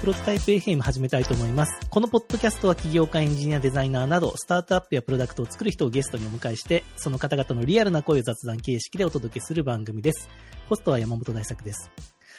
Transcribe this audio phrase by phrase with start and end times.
[0.00, 1.78] プロトタイプ FM 始めたいと思います。
[1.90, 10.30] このポッドキャストは起業家、エンジニア、デザイナーなど、スタートアップやプロダクトを作る人をゲストにお迎えして、その方々のリアルな声を雑談形式でお届けする番組です。
[10.70, 11.90] ホストは山本大作です。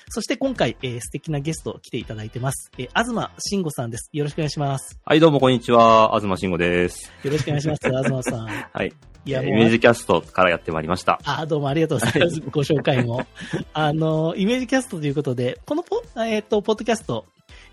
[0.09, 2.71] そして今回、えー素敵なゲスト来ていただいてます。
[2.79, 4.09] えー、東慎吾さんです。
[4.11, 4.99] よろしくお願いします。
[5.05, 6.19] はい、どうもこんにちは。
[6.19, 7.11] 東慎吾です。
[7.23, 8.47] よろしくお願いします、東さん。
[8.73, 8.91] はい。
[9.23, 11.19] いや、イメージキャストからやってまいりました。
[11.25, 12.41] あ、どうもありがとうございます。
[12.49, 13.27] ご紹介も。
[13.71, 17.25] あの、イメージキャストということで、このポ、えっ、と、ポッドキャスト、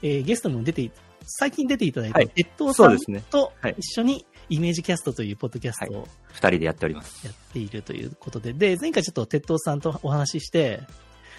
[0.02, 0.91] えーゲストにも出てい、
[1.25, 7.27] 最近出ていただいた、はい鉄道さそうんとはい一緒にイメージキャストというポッドキャストを二人でやっております。
[7.27, 10.80] やっているということで、で、前回ちょっと鉄道さんとお話しして、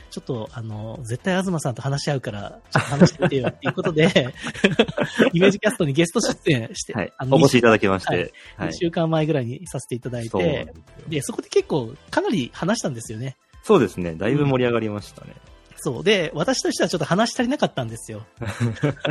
[0.10, 4.06] ちょっと、あの、絶対東さんと話し合うから、ちょっと話してみてよっていうことで、
[5.34, 7.14] イメージキャストにゲスト出演して、はい。
[7.18, 8.34] あのお越しいただきましはいて。
[8.58, 10.74] は2週間前ぐらいにさせていただいてで、すよ
[11.08, 13.38] で、そこで結構かなり話したんですよね。
[13.64, 14.16] そうですね。
[14.16, 15.36] だいぶ盛り上がりましたね。
[15.82, 16.04] そう。
[16.04, 18.26] で、私としてはちょっと話し足りなかったんですよ。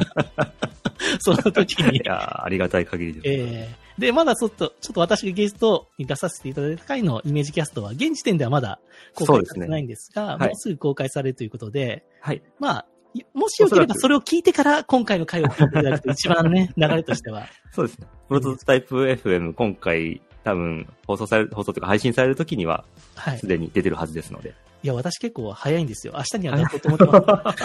[1.21, 2.01] その時にい。
[2.05, 3.23] やーありがたい限りです。
[3.27, 8.81] えーで、まだちょっと、ちょっと私がゲストに出させていただいた回のイメージキャストは、現時点ではまだ
[9.15, 12.43] 公開されてないんですが、そうですねはいもうすぐ公開されるということで、はい。
[12.61, 17.47] まあ、いもしよければそれを聞いてから今回の回を聞いていただくと一番ね、 流れとしては。
[17.73, 18.07] そうですね。
[18.29, 23.47] プロトタイプ FM、今回、多分、放送される、放送というか配信される時には、はいす。
[23.47, 24.55] でに出てるはずですので。
[24.83, 26.15] いや、私結構早いんですよ。
[26.17, 27.59] 明日には出そうと思ってます。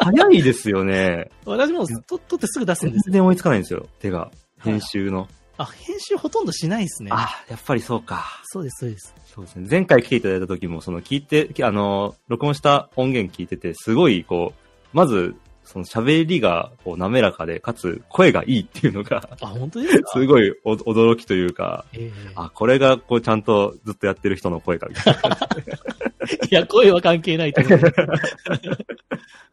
[0.00, 1.30] 早いですよね。
[1.44, 3.02] 私もと撮ってすぐ出すんですよ。
[3.06, 3.86] 全然追いつかないんですよ。
[4.00, 4.18] 手が。
[4.18, 5.28] はい編集の。
[5.58, 7.10] あ、編集ほとんどしないですね。
[7.12, 8.24] あ、やっぱりそうか。
[8.44, 9.14] そうです、そうです。
[9.26, 9.68] そうですね。
[9.70, 15.36] 前回来ていただいた時も、その聞いて、あの、録音した音源聞いてて、すごい、こう、まず、
[15.66, 20.12] その喋りが、こう、滑らかで、かつ、声がいいっていうのが、あ、本当ですか？
[20.18, 25.20] すごいお驚きというか、ええあ、これが、こう、ちゃんとずっとやってる人の声か、みたいな。
[26.50, 27.80] いや、声は関係ないと思う。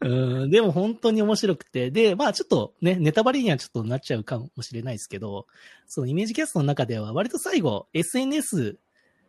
[0.00, 5.46] うん、でも本当に面白くて、で、まあちょっとね、ネタバレにはちょっとなっちゃうかもしれないですけど、
[5.86, 8.76] そのイメージキャストの中では割と最後、SNS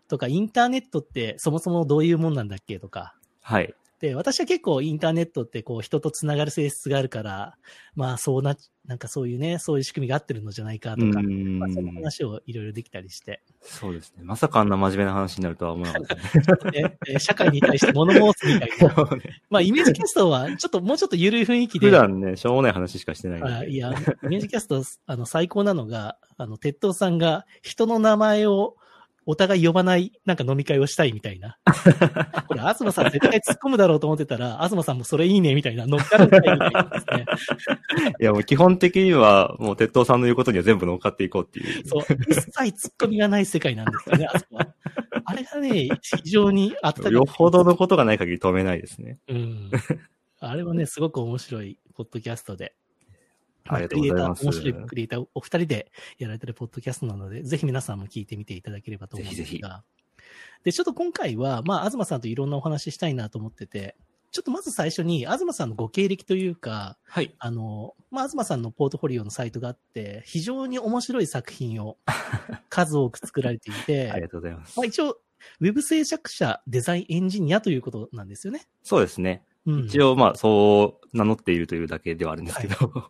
[0.08, 3.74] とかインターネットってそもそもどういうもんなんだっけとか、はい。
[4.06, 7.58] で、私は結構インターネットってこう人とつながる性質があるから、
[7.96, 8.56] まあそうな、
[8.86, 11.96] なんかそういうね、そういう仕組みが合ってるのじゃないかとか、まあ、そのん。
[11.96, 14.24] 話をいろいろできたりして、そうですね。
[14.24, 16.98] まさかあんな真面目な話になるとは思わなかったね。
[17.08, 19.10] でえ社会に対して物申すみたいな。
[19.50, 21.88] まあ、イメージキャストは、ちょっと、もうちょっと緩い雰囲気で。
[21.88, 23.42] 普段ね、しょうもない話しかしてない。
[23.42, 28.76] あいや、イメージキャスト、あの、最高なのが、あの、鉄道さんが人の名前を
[29.28, 31.58] お互い呼ばない、なんか飲み会をしたいみたいな。
[32.48, 37.26] これ、東さん絶対突っ込むだろうと思ってたら、東さんもそれいいね、みたいな、乗っかるみたいなですね。
[38.22, 41.88] いや、もう基本的には、もう、鉄道さんの言うことには全部乗っかっていこうっていう。
[41.88, 44.68] そう、一切突っ込みがない世界なんですよね、 あそこは。
[45.26, 45.90] あれがね、
[46.24, 49.18] 非常にあったよほどのことがない限り止めないですね。
[49.28, 49.72] うん。
[50.40, 52.76] あれはね、すごく面白いポッドキャストで。
[53.72, 59.46] ますクリエイター面白いクリエイターお二人でやられてるポッドキャストなので、ぜひ皆さんも聞いてみていただければと思うんですが。
[59.46, 59.70] ぜひぜ
[60.66, 63.96] で、ちょっと今回は、まあ、東さんといろんなお話ししたいなと思ってて、
[64.32, 67.34] ちょっとまず最初に、東さんのご経歴というか、はい。
[67.40, 71.98] あの、まあ、東さんのポートフォリオのサイトがあって、非常に面白い作品を
[72.70, 74.86] 数多く作られていて、ありがとうございますまあ、。
[74.86, 75.20] 一応、
[75.60, 78.68] ウェブ制作者、デザインエンジニアということなんですよね。
[78.84, 79.46] そうですね。
[79.68, 79.86] うん。
[79.86, 83.10] 一応、まあ、そう名乗っているというだけではあるんですけど、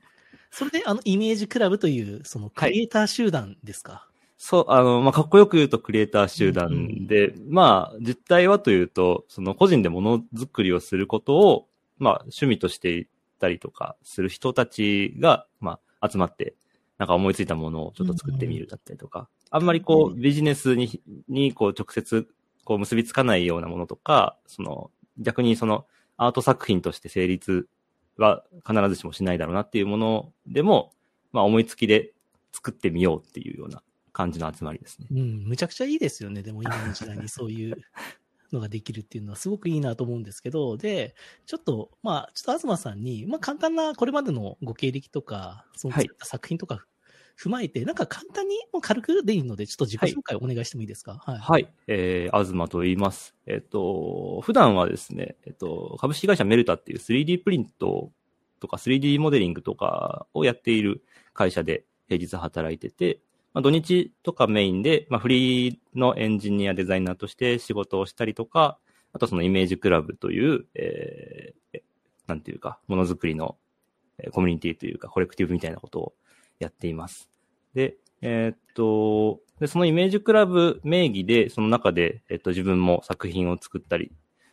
[0.57, 4.07] それで、あの、イメージクラブという、その、クリエイター集団ですか、
[4.37, 11.67] そう、あの、まあ、かっこよく言うとクリエイター集団で、まあ、実態はというと、その個人でものづくりをすることを、
[11.97, 13.05] まあ、趣味としてい
[13.37, 16.55] たりとかする人たちが、まあ、集まって、
[16.99, 22.29] なんか思いついたものをちょっと作ってみるだったりとか、あんまりこう、ビジネスに、に、こう、直接、
[22.63, 25.85] こう、結びつかないようなものとか、その、逆にその、
[26.15, 27.67] アート作品として成立
[28.17, 30.91] は必ずしもしないだろうなっていうものでも、
[31.31, 32.13] まあ、思いつきで
[32.51, 33.81] 作ってみようっていうような
[34.13, 35.07] 感じの集まりですね。
[35.11, 36.41] うん、むちゃくちゃいいですよね。
[36.41, 37.77] でも今の時代にそういう
[38.53, 46.85] のができるっていうのはすごくいいなと思うんですけど、で、ちょっと、まあ、ちょっと東さんに、まあ、簡単なこれまでのご経歴とか、そのはい作った作品とか
[47.37, 51.21] 踏まえて、なんか簡単に、もう軽くでいいので、ちょっと自己紹介お願いしてもいいですか？
[51.25, 51.37] はい。
[51.37, 51.73] はい。
[51.87, 53.35] えー、東と言います。
[53.45, 58.11] えっ、と、普段はですね、えっ、と、株式会社メルタっていう 3D プリント
[58.59, 61.03] とか 3D モデリングとかをやっている
[61.33, 63.19] 会社で平日働いてて、
[63.53, 68.79] まあ、土日とかメインで、まあ、フリーのエンジニアデザイナーとして仕事をしたりとか、
[69.13, 71.79] あとそのイメージクラブという、えー、
[72.27, 73.57] なんていうか、ものづくりの
[74.17, 76.13] えーコミュニティというか、コレクティブみたいなことを
[76.59, 77.29] やっています。
[77.73, 84.11] で、えーっと、で、そのイメージクラブ名義で、その中で、えっと、自分も作品を作ったり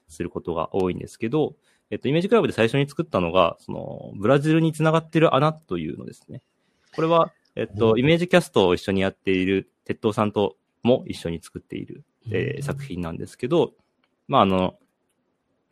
[0.08, 1.54] することが多いんですけど、
[1.90, 6.40] えっと、イメージクラブで最初に作ったのが、その、ブラジルにつながってる穴というのですね。
[6.94, 13.72] これは、えっと、イメージキャストを一緒にやっている、鉄道さんとも一緒に作っている、えー、作品なんですけど、
[14.28, 14.78] まあ、あの、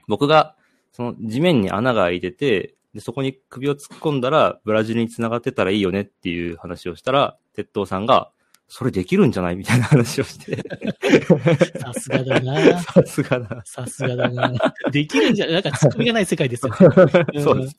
[0.08, 0.56] 僕が、
[0.92, 8.30] その地面に穴が開いてて、で、そこに首を突っ込んだら、ブラジルに繋がってたらいいよねっていう話をしたら、鉄道さんが、
[8.72, 9.56] それできるんじゃない？
[9.56, 10.56] みたいな話をして。
[11.80, 12.78] さすがだな。
[12.80, 13.62] さすがだ。
[13.64, 14.52] さすがだな。
[14.92, 16.78] できるんじゃ、なんかツッコミがない世界ですよ、ね。
[17.42, 17.76] そうです。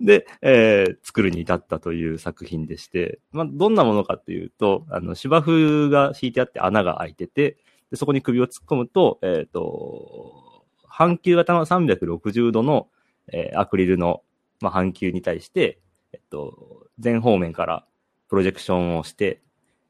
[0.00, 7.58] で、えー、作るに至ったという作品でして、まあ、どんなものかっていうと、あの、芝生が敷いてあって穴が開いてて、
[7.90, 12.88] でそこに首を突っ込むと、えっ、ー、と、半球型の360度の、
[13.28, 14.22] えー、アクリルの、
[14.60, 15.80] まあ、半球に対して、
[16.12, 17.86] えっと、全方面から
[18.28, 19.42] プロジェクションをして、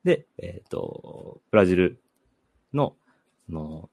[0.05, 2.03] で、えっ、ー、と、ブラジル
[2.73, 2.97] の、
[3.49, 3.89] の、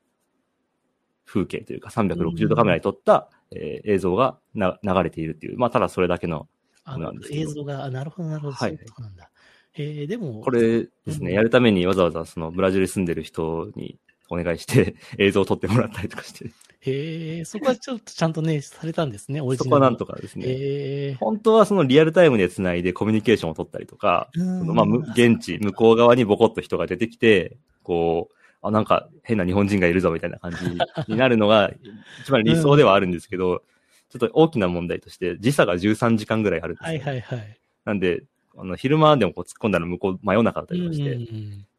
[1.26, 6.48] 風景というか360度カメラに撮った、うん、えー、映像がな流れているっていう、まあ、ただそれだけの
[6.88, 7.14] もの。
[7.30, 8.54] 映像が、なるほど、なるほど。
[8.54, 8.80] はい。
[8.84, 9.30] そうなんだ。
[9.76, 10.42] えー、でも。
[10.42, 16.52] これですね、うん、やるためにわざわざそのブラジルに住んでる人にお願いして 映像を撮ってもらったりとかして。
[16.82, 19.64] へえ、そこはちょっとちゃんとね、されたんですね、オリジナル。
[19.66, 20.46] そこはなんとかですね。
[20.48, 31.72] へ本当はそのリアルタイムで繋いでコミュニケーションを取ったりとか、そのまあ、現地、向こう側にボコッと人が出てきて、こう、あ、なんか変な日本人がいるぞみたいな感じになるのが
[32.24, 33.64] 一番理想ではあるんですけど、
[34.10, 37.58] ちょっと大きな問題として時差が13時間ぐらいあるんです、はいはいはい。
[37.86, 38.24] なんで、
[38.58, 41.18] あの、昼間でもこう突っ込んだら向こう真夜中だったりとかして、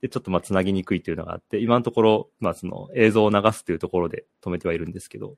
[0.03, 5.37] で、ちょっとまあ繋ぎにくいっていうのがあって、今のところ、まあその映像を流すっていうところで止めてはいるんですけど、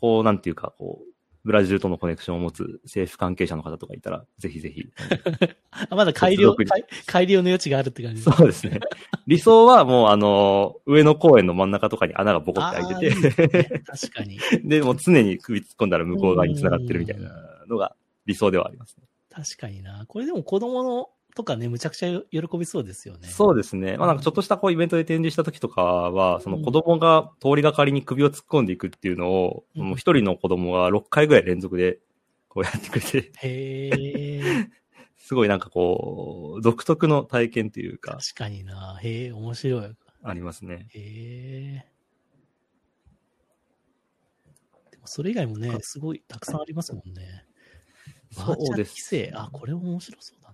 [0.00, 1.14] こう、なんていうか、こう、
[1.44, 4.88] ブラジルとのコネクションを持つ政府関係者の方とかいたら、ぜひぜひ。
[5.90, 6.56] まだ改良、
[7.06, 8.80] 改良の余地があるって感じそうですね。
[9.26, 14.38] 理想はもうあの、上野公園の真ん中とかに穴がボコって開いててね、確かに。
[14.64, 17.30] で、もう常に首突っ込んだら向こう側に繋がってるみたいな
[17.68, 17.94] のが
[18.24, 19.04] 理想ではありますね。
[19.34, 20.04] 確かにな。
[20.06, 23.26] これでも子供のとかね、むちゃくちゃ喜びそうですよね。
[23.26, 23.96] そうですね。
[23.96, 31.98] まあなんかちょっとしたこうイベントで展示した時とかは、その子供が通りがかりに首を突っ込んでいくっていうのを、うん、もう一人の子供が6回ぐらい連続で
[32.48, 33.32] こうやってくれて。
[33.42, 34.70] へー。
[35.18, 38.18] すごいなんかこう、独特の体験というか。
[38.18, 38.98] 確かにな。
[39.02, 39.96] へえ、面白い。
[40.22, 40.86] ありますね。
[40.94, 41.86] へえ。
[44.92, 47.44] でもそれ以外もね、すごいたくさんありますもんね。
[48.34, 48.90] そうです。
[48.90, 49.32] 規制。
[49.34, 50.52] あ、これ面白そうだ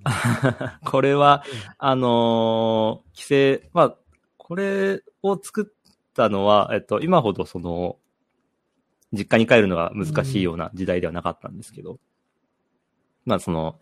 [0.62, 0.81] な。
[0.85, 1.44] これは、
[1.79, 3.97] あのー、規制、まあ、
[4.37, 7.97] これを作ったのは、えっと、今ほどその、
[9.12, 11.99] 実家に帰るのが難しいような時代ではなかったんですけど、うん、
[13.25, 13.79] まあその、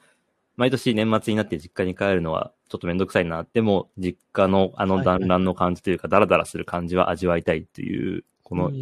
[0.57, 8.73] 毎年年末になって実家に帰るのはちょっとめんどくさいなっても、実家のあの団らんの感じというか、ダラダラする感じは味わいたいっていう、この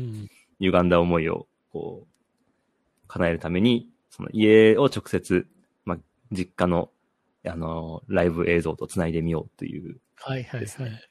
[0.58, 5.46] 歪んだ思いを、こう、叶えるために、その家を直接、
[5.84, 5.98] まあ、
[6.32, 6.90] 実家の、
[7.46, 11.10] あの、ライブ映像と繋いでみようという、ね、はいはいはい。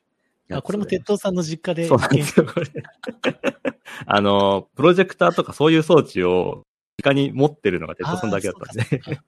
[0.51, 1.87] あ、これも鉄道さんの実家で。
[1.87, 2.65] そうなんですよ、これ。
[4.07, 6.63] あの、プロジェクターとかそういう装置を、
[6.97, 9.19] 実家に持ってるのが鉄道さんだけだったんで。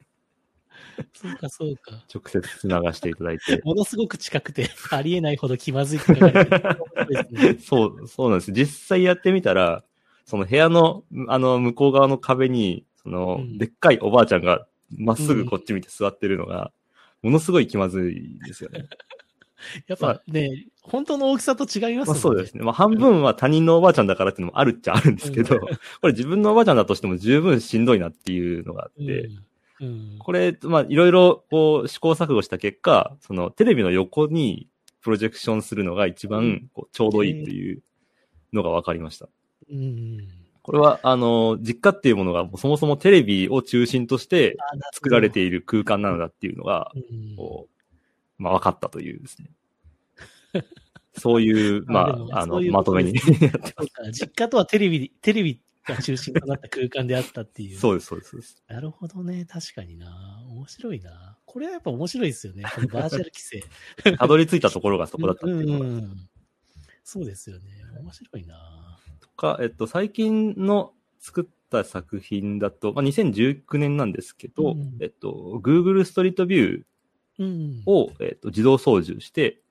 [1.14, 2.04] そうか、そうか。
[2.14, 3.62] 直接繋がしていただいて。
[3.66, 8.52] ものすごく近くて、ありえないほど気まずいって書かれてる、 そう、そうなんです。
[8.52, 9.84] 実際やってみたら、
[10.26, 16.72] その部屋の、あの、向こう側の壁に、その、うん、でっかいおばあちゃんがまっすぐこっち見て座ってるのが、
[17.24, 18.86] ものすごい気まずいですよね。
[19.88, 22.12] やっぱね、まあ、本当の大きさと違いますね。
[22.12, 22.64] まあ、そうですね。
[22.64, 25.62] まあ半分は他人のおばあちゃんだからっていうのもあるっちゃあるんですけど、うん、
[26.02, 29.30] これ自分のおばあちゃんだとしても十分しんどいなっていうのがあって、
[29.80, 34.68] うん、これ、まあいろいろこう試行錯誤した結果、そのテレビの横に
[35.02, 37.82] プロジェクションするのが一番こうちょうどいいっていう
[38.54, 39.30] のが分かりました。
[39.70, 40.37] うん
[40.68, 44.58] これは、あの、実家っていうものがそもそもテレビを中心として
[44.92, 46.92] 作られている空間なのだっていうのが、
[47.38, 47.70] こ
[48.38, 50.64] う、まあ分かったというですね。
[51.18, 53.14] そういう、 まあ、あの、まとめに
[54.12, 57.78] 実家とはテレビ、テレビが中心となった空間であったっていう。
[57.78, 58.62] そうです、そうです、そうです。
[58.68, 59.46] なるほどね。
[59.46, 60.44] 確かにな。
[60.50, 61.38] 面白いな。
[61.46, 62.66] これはやっぱ面白いですよね。
[62.76, 63.64] このバーチャル規制。
[64.20, 65.86] たどり着いたところがそこだったっていうのが。
[65.86, 66.30] うん、
[67.06, 67.72] そうですよね。
[68.02, 68.87] 面白いな。
[69.38, 79.62] か、えっと、最近の作った作品だと、まあ、2019年なんですけど、うん、えっと、Google ストリートビューを、うん、えっと、自動操縦して、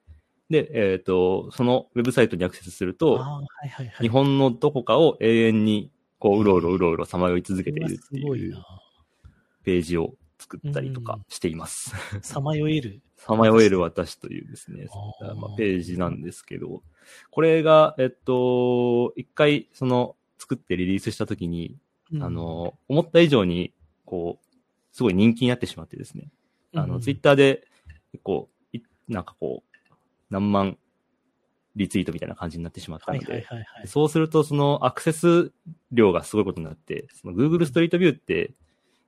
[0.49, 8.57] で、えっと、そのウェブサイトにアクセスすると、はいはいはい、日本のどこかを永遠に、こう、うろうろうろうろさまよい続けているっていう
[9.63, 11.93] ページを作ったりとかしています。
[12.21, 13.01] さまよえる。
[13.17, 14.87] さまよえる私というですね、
[15.35, 16.83] まあ、ページなんですけど、
[17.31, 21.77] これが、えっと、一回、その、作ってリリースした時に、
[22.11, 23.73] うんあ、の、思った以上に、
[24.05, 24.55] こう、
[24.91, 26.29] すごい人気になってしまってですね。
[26.73, 27.67] あの、うんツイッターで、
[28.11, 29.93] 結構、いなんかこう、
[30.29, 30.77] 何万
[31.77, 33.87] リツイートみたいな感じになってしまったはいので、はいはいはい。
[33.87, 35.51] そうすると、そのアクセス
[35.91, 38.53] 量がすごいことになって、その Google ストリートビューって、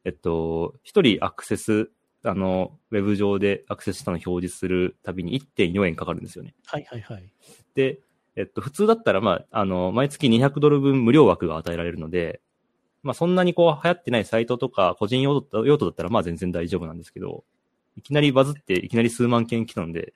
[0.06, 1.90] えっと、一人アクセス、
[2.24, 6.54] あの、ウェブ上でアクセスしたのを表示するたびに1.4円かかるんですよね。
[6.66, 7.32] はいはいはい。
[7.76, 8.00] で、
[8.36, 12.42] えっと、普通だったら、まあ、あの、毎月200ドル分無料枠が与えられるので、
[13.04, 17.44] まあ、そんなにこう、流行ってないサイトとか、個人用途用途だったら、まあ、全然大丈夫なんですけど、
[17.98, 20.14] いきなりバズって、いきなり数万件来たので、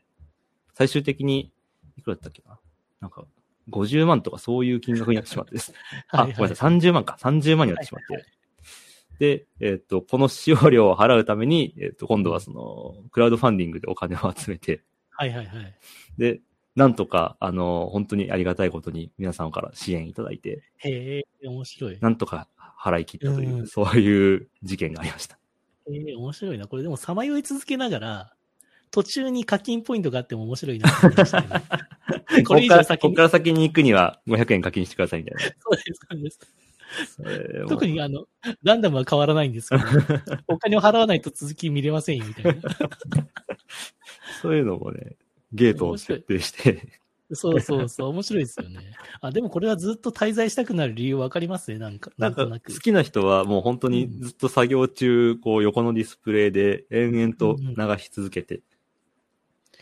[0.74, 1.52] 最終的に、
[1.98, 2.60] いくらだったっけな？
[3.02, 3.26] なんか、
[3.70, 5.74] 50万とかそういう金額になってしまってです
[6.08, 7.18] はいはいごめんなさい、30万か。
[7.20, 8.26] 30万になってしまって。
[9.24, 15.76] で、えっ、と、この使用料を払うために、えっ、と、今度はその、クラウドファンディングでお金を集めて、はいはいはい。
[16.18, 16.42] で、
[16.76, 21.98] なんとか、あの、本当にありがたいことに皆さんから支援いただいて、へえ、面白い。
[22.02, 25.40] なんとか払い切ったという、うんそういう事件がありました。
[25.90, 26.68] ええ、面白いな。
[26.68, 28.34] これでもさまよい続けながら、
[28.92, 31.64] 途中に課金ポイントがあっても面白いなと思いましたよね。
[32.44, 35.42] これ以上先にここから先に行くには500円課金してくださいみたいな。
[35.62, 36.40] そうです、そうです。
[37.68, 38.26] 特にあの、
[38.64, 39.84] ランダムは変わらないんですけど、
[40.48, 42.62] お金を払わないと続き見れませんよ、みたいな。
[44.42, 45.16] そういうのもね、
[45.54, 46.88] ゲートを設定して、
[47.32, 48.80] そうそうそう、面白いですよね。
[49.22, 52.12] あ、でもこれはずっと滞在したくなる理由わかりますね、なんか。
[52.18, 52.80] なんんとなく好。
[52.80, 58.62] きな人はもう本当にずっと作業中、こう横のディスプレイで延々と流し続けて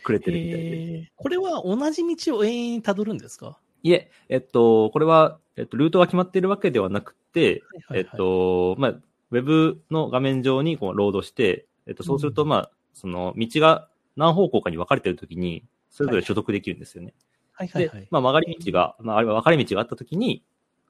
[0.02, 0.56] くれてるみたいで。
[0.60, 3.58] えーこれは同じ道を永遠に辿るんですか？
[3.84, 17.14] いえ、えっと、これは、えっと、ルートが決まっているわけではなくて、はいはいはいえっと、まあ、ウェブの画面上にこうロードして、えっと、そうすると、うんまあ、その道が何方向かに分かれているときに、それぞれ所属できるんですよね。
[17.52, 18.08] はいはいはいで、。
[18.10, 20.42] まあ、曲がり道が、まあ、あるいは分かれ道があったときに、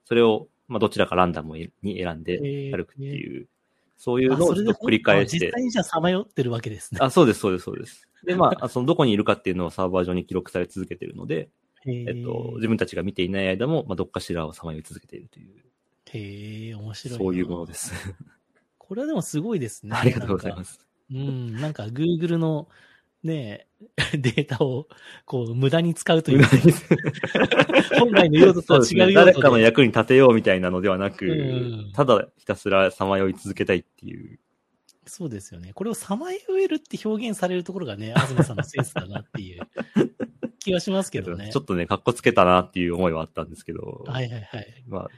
[0.04, 3.48] それを、まあ、どちらかランダムに選んでえー歩くっていう、
[3.96, 6.98] そういうのをちょっと繰り返して実際、にじゃあさまよってるわけですね。
[7.02, 8.08] あ、そうです、そうです、そうです。
[8.24, 11.48] で、まあ、そのどこにいるかっていうのをサーバー上に記録され続けているので、
[11.86, 15.62] ええっと、自分たちが見ていない間も、まあ、どっかしらをさまよい続けているという、
[16.12, 17.24] へえ、面白いな。
[17.24, 17.92] そういうものです。
[18.78, 19.96] これはでもすごいですね。
[19.96, 20.78] ありがとうございます。
[21.10, 22.68] うん、なんか Google の
[23.22, 23.66] ね、
[24.12, 24.88] データを
[25.24, 26.48] こう無駄に使うというか、
[27.98, 28.74] 本来の用途と。
[28.74, 29.58] は違う用誰かの。
[29.58, 34.38] 役に立てようみたいなのではなく、うんただひたすらさまよい続けたいっていう。
[35.06, 35.72] そうですよね。
[35.72, 39.62] これをさまよえるって表現されるところがね、東さんのセンスだなっていう
[40.62, 41.50] 気はしますけどね。
[41.52, 44.84] ちょっとね、格好つけたなっていう思いはあったんですけど、はいはいはい。
[44.88, 45.08] まあ、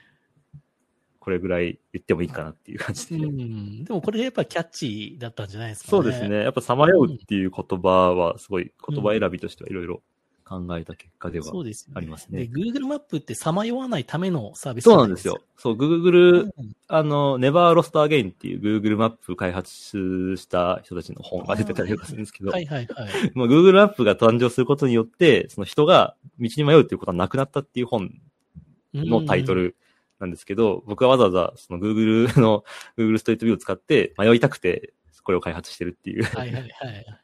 [1.20, 3.16] これぐらい言ってもいいかなっていう感じで。
[3.16, 3.84] うん。
[3.84, 5.90] でもこれやっぱキャッチーだったんじゃないですかね。
[5.90, 6.42] そうですね。
[6.42, 10.02] やっぱさまようっていう言葉は、すごい言葉選びとしてはいろいろ
[10.44, 11.94] 考えた結果ではそうですよね。
[11.96, 15.40] ありますねで、Google マップってさまよわないためのサービスそうなんですよ。。
[15.56, 16.52] そう、Google うん
[16.86, 19.72] あの、Never Lost Again っていう Google マップ開発
[20.36, 23.08] した人たちの本が出てたりとかするんですけど、はいはいはい。
[23.34, 28.12] まあ、Google マップが誕生することによって、その人が道に迷うっていうことはなくなったっていう本
[28.92, 29.76] のタイトル
[30.20, 32.64] なんですけど、僕はわざわざその Google の
[32.98, 36.24] Google ストリートビューを使って迷いたくて、これを開発してるっていう。
[36.24, 37.23] はいはいはい。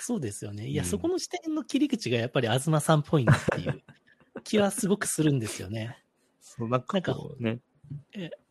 [0.00, 0.66] そうですよね。
[0.66, 3.82] いや、うんそこの視点の切り口がやっぱり東さんっぽいなっていう
[4.44, 5.96] 気はすごくするんですよね。
[6.40, 7.60] そうなんかこうね。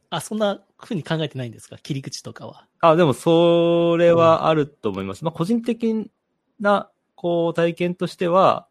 [0.09, 1.77] あ、そんな風に考えてないんですか？
[1.77, 2.67] 切り口とかは。
[2.81, 5.23] あ、でもそれはあると思います。
[5.23, 6.09] まあ、個人的
[6.59, 8.67] な、こう、体験としては、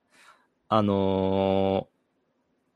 [0.68, 1.88] あの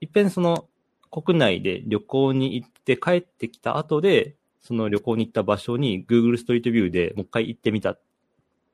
[0.00, 0.68] ー、いっぺんその、
[1.10, 8.00] 国内で旅行に行って帰ってきた後で、その旅行に行った場所に Google ストリートビューでもう一回行ってみたっ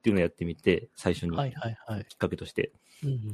[0.00, 2.04] ていうのをやってみて、最初にはいはいはい。
[2.04, 2.72] きっかけとして。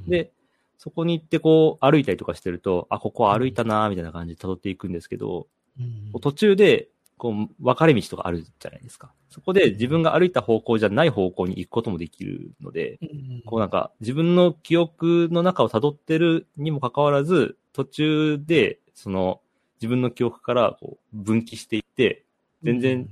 [0.06, 0.32] で、
[0.78, 5.46] そこに行ってこう歩いたりとかしてると、あ、ここ歩いたなーみたいな感じで辿っていくんですけど、
[5.78, 9.12] うん途中で、こう、分かれ道とかあるじゃないですか。
[9.28, 19.40] そこで自分が歩いた方向じゃない方向に行くこともできるので、うんうんこうなんか自分の記憶の中を辿ってるにもかかわらず、途中で、その
[19.80, 22.24] 自分の記憶からこう分岐していって、
[22.62, 23.08] 全然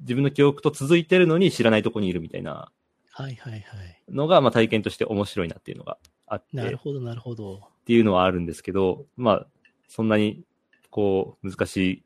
[0.00, 2.70] 自分の記憶と続いてるのに知らないとこにいるみたいな
[3.10, 3.62] はいはいはい。
[4.08, 7.68] のが、まあ体験として面白いなっていうのがあって、っなるほどなるほど。
[7.84, 9.46] ていうのはあるんですけど、まあ、
[9.88, 10.44] そんなに、
[10.90, 12.04] こう、難しい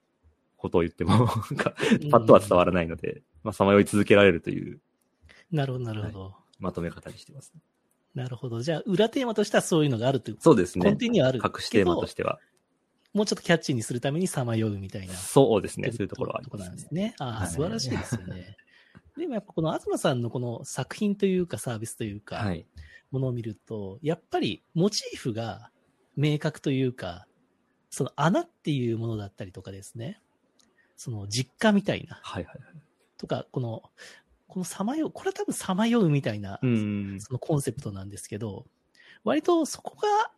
[0.57, 1.27] ことを言っても、
[2.11, 4.81] パッとは伝わらないので、まあ、さまよい続けられるという
[5.53, 6.35] なるほどなるほど。
[6.59, 7.53] まとめ方にしてます。
[8.15, 8.63] なるほど。
[8.63, 10.39] じゃあ、裏テーマとしてはそういうのがあるという。
[10.41, 10.85] そうですね。
[10.85, 11.41] 根底にはある。
[11.45, 12.39] 隠しテーマとしては。
[13.15, 15.15] もうちょっとキャッチーにするためにさまようみたいな。
[15.15, 15.91] そうですね。
[15.91, 16.67] そういうところはありますね。
[16.67, 17.15] なんですね。
[17.19, 18.57] ああ、はい素晴らしいですよね。
[19.17, 22.67] でもやっぱこの東さんのこの作品というかサービスというか、はい。
[23.11, 25.71] ものを見ると、やっぱりモチーフが
[26.17, 27.27] 明確というか、
[27.91, 30.21] その穴っていうものだったりとかですね、
[30.97, 32.75] その実家みたいな、はいはいはい。
[33.19, 33.83] とか、この、
[34.49, 37.21] このさまよう、これは多分さまようみたいな、うん。
[37.21, 38.67] そのコンセプトなんですけど、
[39.25, 40.33] 割とそこが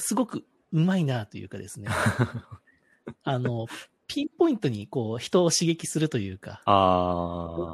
[0.00, 1.88] すごくうまいなというかですね、
[3.24, 3.66] あの、
[4.08, 6.62] ピンポイントにこう人を刺激するというか。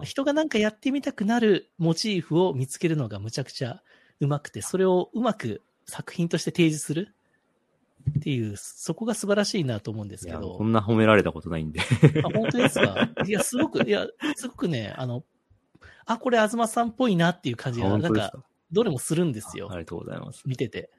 [0.05, 3.83] 人がなんかやってみたくなるモチーフを見つけるのがむちゃくちゃ
[4.21, 7.15] うまくて、それをうまく作品として提示する
[8.19, 10.65] っていう、そこが素晴らしいなと思うんですけどこ。
[10.65, 11.81] んな褒められたことないんで。
[11.81, 13.09] あ、本当ですか？
[13.27, 14.07] いや、すごく、いや、
[14.37, 15.25] すごくね、あの、
[16.07, 18.33] あ、これ東さんっぽいなっていう感じが、なんか
[18.73, 19.75] どれもするんですよあ。
[19.77, 20.43] りがとうございます。
[20.47, 20.91] 見てて。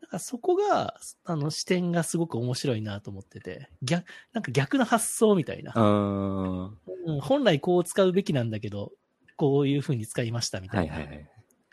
[0.00, 5.72] だからそこが、あの、視点がすごく面白いなと思ってて、逆、なんか逆の発想みたいな。
[5.74, 6.62] うーん。
[6.64, 6.70] は
[7.06, 8.92] うん本来こう使うべきなんだけど、
[9.36, 10.96] こういう風に使いましたみたいな。
[10.96, 11.30] いはいはい。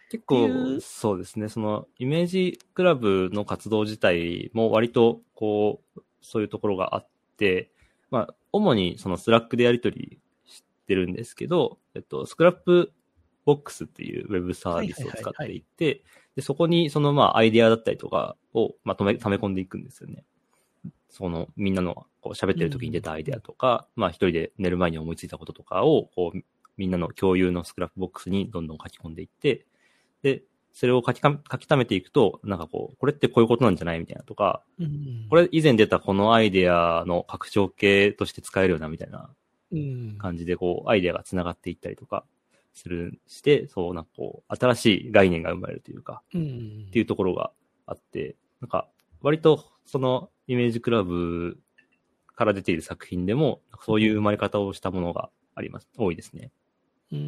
[0.09, 1.49] 結っていう構、そうですね。
[1.49, 7.71] その、イメージクラブの活動自体も割と、こう、そういうところがあって、
[8.09, 16.03] まあ、主にその Slack でやり取りしてるんですけど、えっと、 Scrapbox っていうウェブサービスを使っていて、
[16.35, 20.23] で、そこにそのまあアイディアだったりとかをまとめ、溜め込んでいくんですよね。
[21.09, 26.39] そのみんなのこう喋ってる時に出たアイデアとか、まあ一人で寝る前に思いついたこととかを、こう、
[26.77, 29.65] みんなの共有の Scrapbox にどんどん書き込んでいって、
[30.23, 39.29] で、それを書きか書き溜めていくと、なんかこう、これってこういうことなんじゃないみたいなとか、うんこれ以前出たこのアイデアの拡張形として使えるよなみたいな
[39.71, 40.17] うん。
[40.17, 42.25] 感じで、こう、アイデアが繋がっていったりとか
[42.73, 46.85] する、して、そう、なんかこう、新しい概念が生まれるというか、うん。
[46.87, 47.51] っていうところが
[47.85, 48.89] あって、なんか、
[49.21, 51.59] 割と、その、イメージクラブ
[52.35, 55.89] から出ている作品でも、そういう生まれ方をしたものがあります。
[55.97, 56.51] 多いですね。
[57.11, 57.19] うん。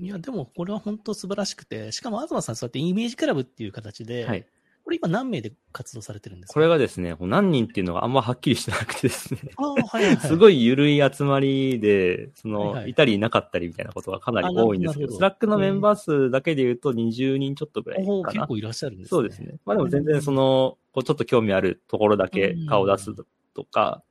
[0.00, 4.46] いや、でもこれは本当素晴らしくて、しかも東さんそうやってイメージクラブっていう形で、はい。
[4.86, 6.54] これ今何名で活動されてるんですか？
[6.54, 10.16] これがですね、何人っていうのがあんまはっきりしてなくてですね、ああ、はいはい、はい。
[10.28, 18.32] すごい緩い集まりで、その、はいはいいたりいなかったりみたいなことがかなり多いんですけど、 Slack のメンバー数だけで言うと20人ちょっとぐらいかな。
[18.32, 19.08] 結構いらっしゃるんですね。
[19.08, 19.56] そうですね。
[19.66, 23.12] まあでも全然その、こうちょっと興味あるところだけ顔を出す
[23.54, 24.04] とか、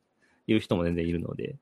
[0.48, 1.56] いう人も全然いるので。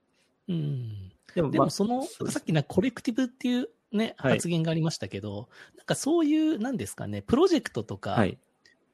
[0.49, 1.11] うん。
[1.35, 8.39] でもまあでも、その、さっきなコレクティブっていうね、はい発言がありましたけど、なんかそういう、なんですかね、プロジェクトとか、はい。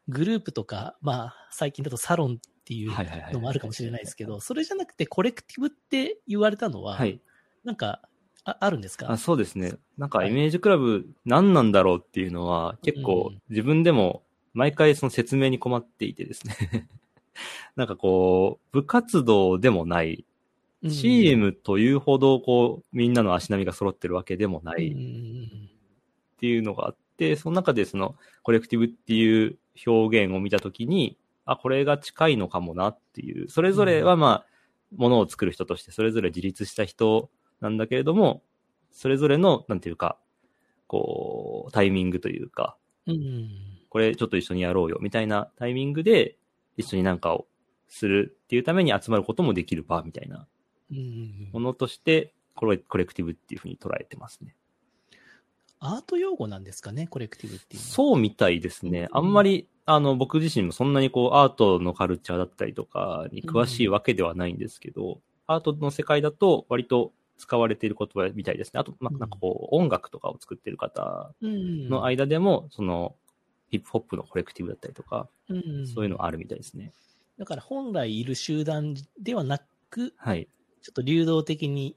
[0.09, 2.91] グループとか、まあ、最近だとサロンっていう。
[3.33, 7.19] のもあるかもしれないですけど、それじゃなくてコレクティブって言われたのは、はい。
[7.63, 8.01] なんか、
[8.45, 9.11] ああるんですか？
[9.11, 9.73] あそうですね。
[9.97, 16.87] なんかはいイメージクラブ何なんだろうっていうのは結構うん自分でも毎回その説明に困っていてですね。
[17.75, 20.25] なんかこう、部活動でもない、
[20.83, 26.99] うんチームというほどこう、みんなの足並みが揃ってるわけでもなうんいっていうのがあって、
[27.35, 34.45] その中でそのコレクティブっていう表現を見たときに、あ、これが近いのかもなっていう、それぞれはまあ、
[34.95, 37.29] ものを作る人としてそれぞれ自立した人
[37.61, 38.43] なんだけれども、
[38.91, 40.17] それぞれの、なんていうか、
[40.87, 42.77] こう、タイミングというか、
[43.07, 43.49] うん。
[43.89, 46.37] これちょっと一緒にやろうよみたいなタイミングで
[46.77, 47.47] 一緒になんかを
[47.87, 50.47] するっていうために集まることもできる場みたいな
[50.91, 51.49] うん。
[51.51, 54.55] ものとして、これコレクティブっていうふうに捉えてますね。
[55.79, 57.81] アート用語なんですかね、コレクティブっていう。
[57.81, 59.07] そうみたいですね。
[59.11, 68.79] あんまり、あの、僕自身もそんなにこう、アートのカルチャーだったりとかに詳しいわけではないんですけど、アートの世界だと割と使われている言葉みたいですね。
[68.79, 73.15] あと、まあ、なんかこう、音楽とかを作ってる方うんの間でも、その、
[73.69, 76.91] ヒップホップのコレクティブだったりとか、うんそういうのあるみたいですね。
[77.37, 80.47] だから本来いる集団ではなく、はい。
[80.81, 81.95] ちょっと流動的に、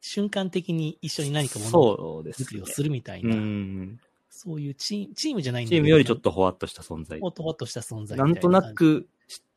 [0.00, 2.66] 瞬間的に一緒に何かものそうですね作りを。
[2.66, 4.00] するみたいうな、ん。
[4.30, 7.18] そういうチーム、チームじゃないんだチームよりちょっとほわっとした存在。
[7.20, 9.08] ほとほっとした存在ないんとなく、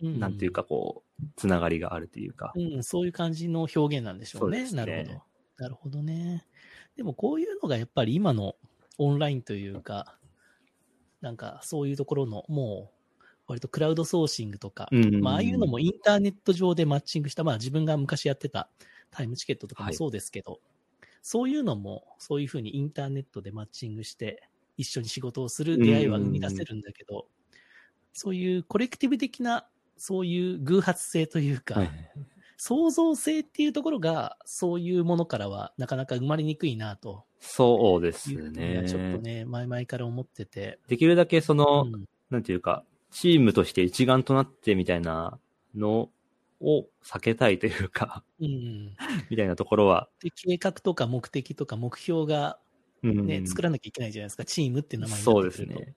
[0.01, 2.51] うんなんていうかこう、つながりがあるというか。
[2.56, 4.65] うん、そういう感じの表現なんでしょうね。
[4.65, 5.21] そうねなるほど。
[5.58, 6.45] なるほどね。
[6.97, 8.56] でもこういうのがやっぱり今の
[8.97, 10.17] オンラインというか、
[11.21, 18.69] なんかそういうところのもう、割とクラウドソーシングとか、うんまあああいうのもインターネット上でマッチングした、まあ自分が昔やってた
[19.12, 20.60] タイムチケットとかもそうですけど、
[21.21, 24.43] そういうのもそういうふうにインターネットでマッチングして
[24.78, 27.28] 一緒に仕事をする出会いは生み出せるんだけど、
[28.13, 31.89] そういうコレクティブ的なそういう偶発性というか、はい。
[32.58, 37.26] 創造性っていうところが、そういうものからはなかなか生まれにくいなと。
[37.39, 38.78] そうですね。
[38.78, 40.80] はちょっとね、前々から思ってて。
[40.88, 42.06] できるだけその、うん。
[42.30, 45.39] なんていうか、チームとして一丸となってみたいな
[45.76, 46.10] の
[46.62, 48.95] を避けたいというか、うん、
[49.30, 52.60] みたいなところは、で計画とか目的とか目標が、
[53.04, 54.45] うんね作らなきゃいけないじゃないですか。
[54.45, 55.43] チームって名前になそう。
[55.43, 55.95] ですね。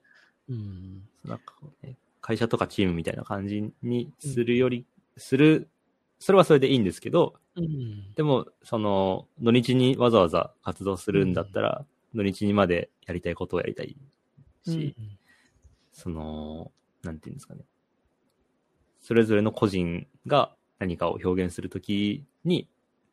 [0.49, 1.07] うん。
[1.23, 4.85] なんかね、会社とかチームみたいな感じにするより
[5.17, 5.69] する、
[6.19, 8.13] それはそれでいいんですけど、うん。
[8.15, 13.95] でも、その、土日にわざわざ活動するんだったら、土日にまでやりたいことをやりたい
[14.65, 15.17] し、うん
[15.91, 16.71] その、
[17.03, 17.61] なんていうんですかね。
[19.05, 22.67] それぞれの個人が何かを表現するときに、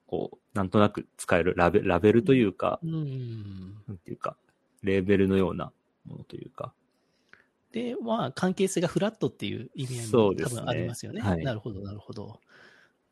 [0.07, 3.75] こう、なんとなく使えるラベラベルというか、うん。
[3.87, 4.39] なんていうか、
[4.83, 5.71] レーベルのような
[6.07, 6.73] ものというか、
[7.73, 11.21] で、まあ、関係性がフラットっていう意味合いも多分ありますよね。
[11.21, 12.41] はいなるほど、なるほど。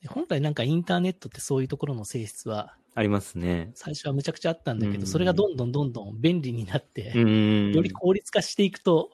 [0.00, 3.72] で本来なんかインターネットってそういうところの性質は、ありますね。
[3.74, 7.12] 最初はむちゃくちゃあったんだけど、うんそれがどんどんどんどん便利になって。
[7.14, 9.10] より効率化していくと、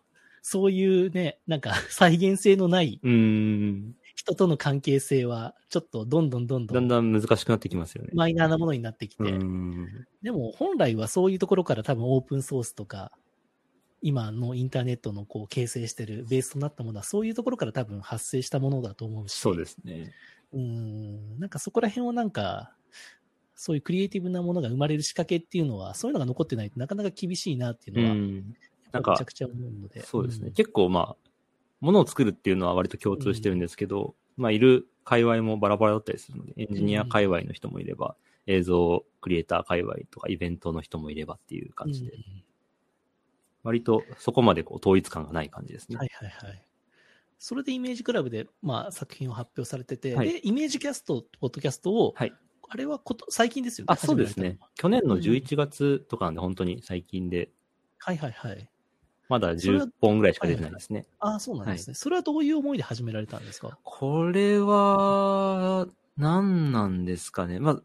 [0.48, 3.00] そういうね、なんか 再現性のない。
[4.14, 8.10] 人との関係性は、ちょっとどんどんどんどんだんだん難しくなってきますよね。
[8.14, 9.24] マイナーなものになってきて。
[10.22, 13.10] でも本来はそういうところから多分オープンソースとか、
[14.02, 19.34] 今のインターネットのこう形成してるベースとなったものはそういうところから多分発生したものだと思うし。
[19.34, 20.12] そうですね。
[20.52, 21.40] うん。
[21.40, 22.72] なんかそこら辺をなんか、
[23.56, 28.54] そういうクリエイティブなものが生まれる仕掛けっていうのは、そういうのが残ってないとなかなか厳しいなっていううのは、ん。
[28.96, 30.02] なんかめちゃくちゃ思うので。
[30.02, 30.50] そうですね。
[30.50, 31.30] ん結構まあ、
[31.80, 42.12] ものを作るっていうのは割と共通してるんですけど、まあ、いる界隈もバラバラだったりするので、エンジニア界隈の人もいれば、映像クリエイター界隈とかイベントの人もいればっていう感じで、
[43.62, 45.96] 割とそこまでこう統一感がない感じですね。
[45.96, 46.62] はいはいはい。
[47.38, 52.32] それでイメージクラブで、まあ、作品を発表されてて、はいで、イメージキャスト、ポッドキャストを、はい
[52.68, 53.86] あれはこと最近ですよね。
[53.92, 54.58] あ、そうですね。
[54.74, 57.50] 去年のうん11月とかなんで本当に最近で、
[57.98, 58.68] はいはいはい。
[59.28, 61.06] まだそれは10本ぐらいしか出てないですね。
[61.18, 63.78] ああ、そうなんですね、それはどういう思いで始められたんですか？
[63.82, 67.60] これは、何なんですかね。
[67.60, 67.82] まあ、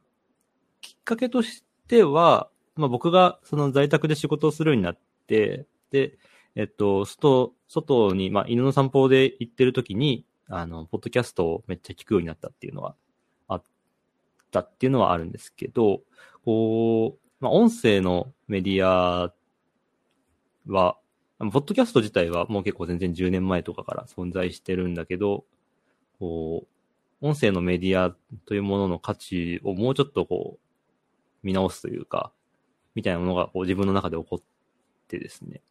[0.82, 6.18] きっかけとしては、まあ僕がその在宅で仕事をするようになって、で、
[6.56, 12.96] えっと、外、外に、まあ犬の散歩で行ってる時に、あの、ポッドキャストをめっちゃ聞くようになったっていうのは
[13.48, 13.64] あっ
[14.52, 16.02] たっていうのはあるんですけど、
[16.46, 19.34] こう、まあ音声のメディア
[20.68, 20.98] は、
[21.50, 25.46] ポッドキャスト自体はもう結構全然10年前とかから存在してるんだけど、
[26.20, 26.68] こ
[27.22, 30.60] う、音声のメディアというものの価値をもうちょっとこう、
[31.44, 32.32] 見直すというか、
[32.94, 34.42] みたいなものがこう自分の中で起こっ
[35.08, 35.62] てですね。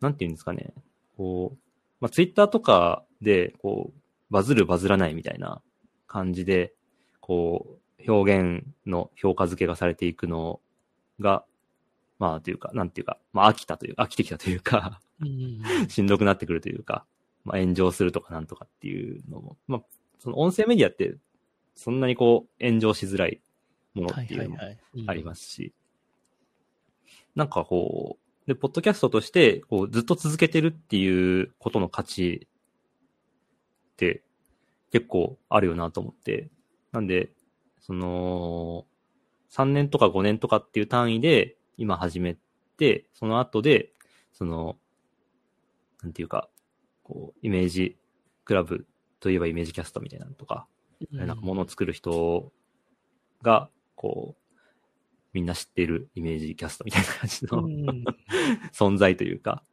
[0.00, 0.72] なんて言うんですかね。
[1.16, 1.58] こう、
[2.00, 4.00] まあ、ツイッターとかで、こう、
[4.30, 5.62] バズるバズらないみたいな
[6.06, 6.74] 感じで、
[7.20, 10.60] こう、表現の評価付けがされていくの
[11.20, 11.44] が、
[12.18, 15.88] まあ、というか、なんていうか、まあ、飽きたという、飽きてきたというか、うん。
[15.88, 17.04] しんどくなってくるというか、
[17.44, 19.82] まあ、炎上するとかなんとかっていうのも、まあ、
[20.18, 21.16] その音声メディアって、
[21.74, 23.40] そんなにこう、炎上しづらい
[23.94, 24.58] ものはいっていうのも。
[25.06, 25.72] ありますし、
[27.34, 32.46] なんかこう、で、ポッドキャストとして、こう、ずっと続けてるっていうことの価値
[33.94, 34.22] って
[34.92, 36.50] 結構あるよなと思って、
[36.92, 37.30] なんで、
[37.80, 38.86] その、
[39.50, 42.36] 3年とか5年とかっていう単位で今始め
[42.76, 43.92] て、その後で、
[44.32, 44.76] その、
[46.02, 46.48] なんていうか、
[47.02, 47.96] こう、イメージ
[48.44, 48.86] クラブ
[49.20, 50.66] といえばイメージキャストみたいなのとか、
[51.12, 52.52] うんなんかものを作る人
[53.42, 54.54] が、こう、
[55.32, 58.04] みんな知っているイメージキャストみたいな感じの、うん
[58.72, 59.64] 存在というか、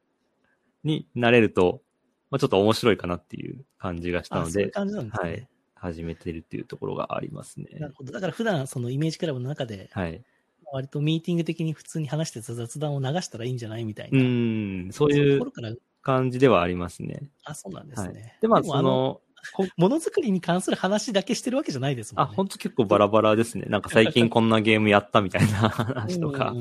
[0.83, 1.83] になれると、
[2.31, 5.29] まあ、ちょっと面白いかなっていう感じがしたあので、そういう感じなんですね。
[5.29, 5.47] はい
[5.81, 7.65] 始めてるっていうところがありますね。
[7.79, 8.13] なるほど。
[8.13, 10.23] だから普段そのイメージクラブの中で、はい。
[10.71, 14.21] 割とミーティング的に普通に話してた雑談を流したらいいんじゃないみたいうな。
[14.21, 17.29] ういそういうとうころから、感じではありますね。
[17.43, 18.37] あ、そうなんですはいね。。
[18.41, 19.21] で、まあ、もその、
[19.53, 22.35] こものづくりに関する話だけしてるわけじゃないですもあ、んね。
[22.35, 23.65] ほんと結構バラバラですね。
[23.67, 26.53] なんか最近こんなゲームやったみたいな 話とか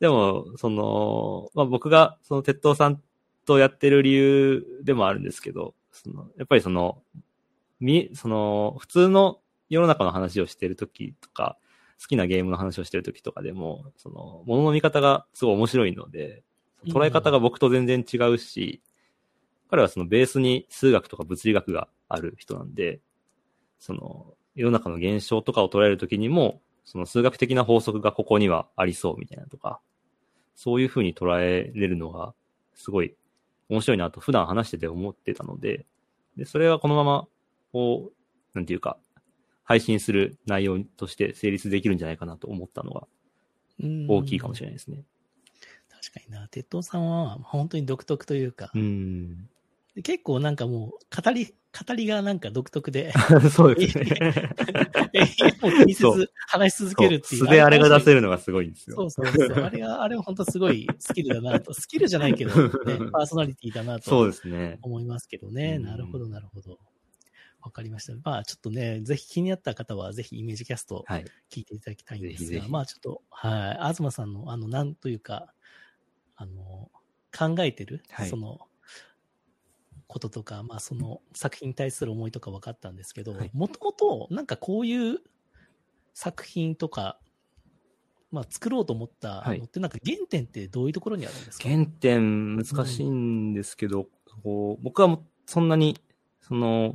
[0.00, 3.02] でも、その、まあ、僕が、その、鉄道さん
[3.44, 7.02] とやってる理由でもあるんですけど、その、やっぱりその、
[7.80, 11.58] み、その、普通の世の中の話をしてるときとか、
[12.00, 16.42] 好きなゲームの話をしてるときとかでも、その、ものの見方がすごい面白いので、
[16.86, 18.82] 捉え方が僕と全然違うし、
[19.70, 23.00] 彼はそのベースに数学とか物理学がある人なんで、
[23.78, 29.80] その、世の中の現象とかを捉えるときにも、その数学的な法則がここにはありそうみたいなとか、
[30.54, 32.34] そういう風に捉えれるのが、
[32.74, 33.14] すごい
[33.68, 35.86] 面白いなと普段話してて思ってたので、
[36.36, 37.26] で、それはこのまま、
[37.72, 38.12] こう、
[38.54, 38.98] なんていうか、
[39.64, 43.06] 配信する内容として成立できるんじゃないかなと思ったのが
[43.82, 45.04] うん大きいかもしれないですね。
[45.88, 46.48] 確かにな。
[46.48, 48.78] 鉄塔さんは本当に独特というか、う
[50.02, 53.12] 結構なんかもう、語り、語りがなんか独特で、
[53.50, 54.50] そうですね。
[55.62, 57.44] も気にせず話し続けるっていう。
[57.44, 58.16] 素であれが出せる。
[58.16, 58.96] るのがすごいんですよ。
[58.96, 59.64] そうそうそう。
[59.64, 61.72] あれが、あれは本当すごいスキルだなと。
[61.72, 62.70] スキルじゃないけど、ね、
[63.12, 64.78] パーソナリティだなとそうですね。
[64.82, 65.76] 思いますけどね。
[65.76, 66.78] うんなるほど、なるほど。
[67.64, 68.12] わかりました。
[68.22, 71.24] まあちょっとね、ぜひ気になった方はぜひイメージキャストはい。
[71.50, 72.70] 聞いていただきたいんですが、ぜひぜひ。
[72.70, 75.52] まあちょっと、はい、東さんの、あの、なんというか、
[76.36, 76.90] あの、
[77.36, 78.28] 考えてる、はい。
[78.28, 78.60] その、
[80.06, 85.18] こととか、まあその作品に対する思いとか分かったんですけどはい、もともとなんかこういう
[86.12, 87.18] 作品とか、
[88.30, 89.58] まあ作ろうと思ったはい。
[89.58, 94.06] のって、なんか原点ってどういうところにあるんですか、原点難しいんですけど、
[94.42, 95.98] こう僕はそんなに、
[96.42, 96.94] その、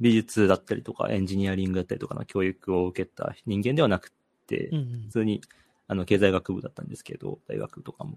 [0.00, 4.12] 美術だったりとかエンジニアリングだったりとかの教育を受けた人間ではなく
[4.46, 5.40] て、うんうん普通に、
[5.86, 8.16] あの、経済学部だったんですけど、大学とかも。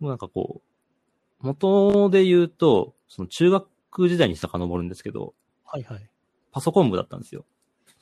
[0.00, 6.10] もうなんかこう、元で言うと、その中学時代に遡るんですけど、はいはい。
[6.52, 7.44] パソコン部だったんですよ。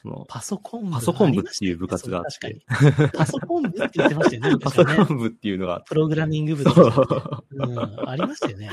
[0.03, 2.61] その、パソコン部パソコン部っていう部活があって。
[3.17, 4.59] パソコン部って言ってましたよね。
[4.61, 8.09] パソコン部っていうのが、プログラミング部とそか、う うん。
[8.09, 8.69] ありましたよね。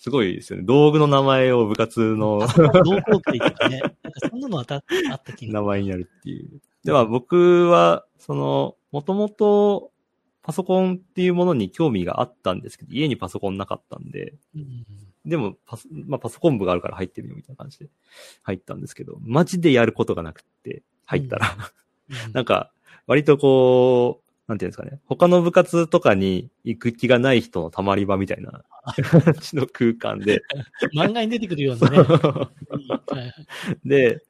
[0.00, 0.64] すごいですよね。
[0.66, 2.40] 道具の名前を部活の
[2.84, 3.80] 同好会とかね。
[4.02, 4.80] なんかそんなのあったあ
[5.14, 6.60] った気が名前になるっていう。
[6.84, 9.92] では僕は、その、もともと
[10.42, 14.84] パソコンっていうものに興味があったんですけど、家にパソコンなかったんで、うん。
[15.24, 17.86] でもパソ、まあ、パソコン部があるから入ってみようみたいな感じで
[18.42, 21.56] 入ったんですけど、マジでやることがなくって、入ったら、
[22.26, 22.32] うん。
[22.32, 22.72] なんか、
[23.06, 28.64] 割とこう、なんていうんですかね、他の部活とかに行く気がない人のたまり場みたいな
[29.10, 30.42] 感じの空間で、
[30.94, 33.32] 漫画に出てくるようなね。
[33.84, 34.22] で、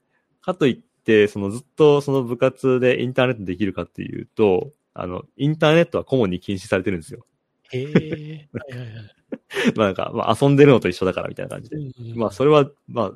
[0.43, 7.27] かといって、そのずっとその部活でインターネットできるかっていうと、あの、インターネットは顧問に禁止されてるんですよ。
[7.71, 8.49] へえ。
[8.53, 9.15] はいはいはい
[9.77, 11.77] まあなんか、まあ遊んでるのと一緒だからみたいな感じで。
[11.77, 13.13] うんうんまあそれは、まあ、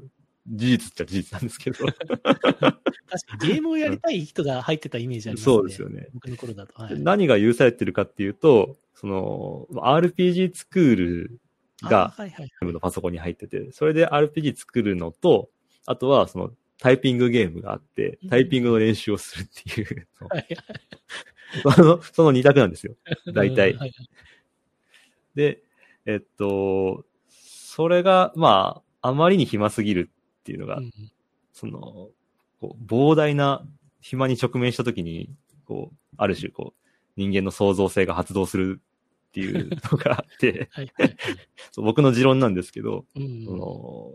[0.48, 1.86] 事実っちゃ事実なんですけど。
[1.86, 2.66] 確か
[3.42, 5.54] にゲームをやりたい人が入ってたイメージありますね。
[5.54, 6.08] そうですよね。
[6.14, 6.82] 僕の頃だと。
[6.82, 11.40] はい何が許されてるかっていうと、その、RPG スクール
[11.82, 15.50] があはいのパソコンに入ってて、それで RPG 作るのと、
[15.84, 20.56] あとはそのタイピングゲームがあってうん、タイピングの練習をするっていう、はいはい
[21.74, 22.94] その、その二択なんですよ。
[23.34, 23.72] 大体。
[23.72, 23.92] うんはい。
[25.34, 25.62] で、
[26.06, 30.92] えっと、それが、まあ、あまりに暇すぎるっていうのが、うん
[31.52, 32.10] その、
[32.60, 33.66] こう膨大な
[34.02, 35.30] 暇に直面したときに、
[35.64, 36.82] こう、ある種、こう、
[37.16, 38.82] 人間の創造性が発動する
[39.28, 40.68] っていうのがあって、
[41.76, 43.44] 僕の持論なんですけど、うん。
[43.46, 44.12] その、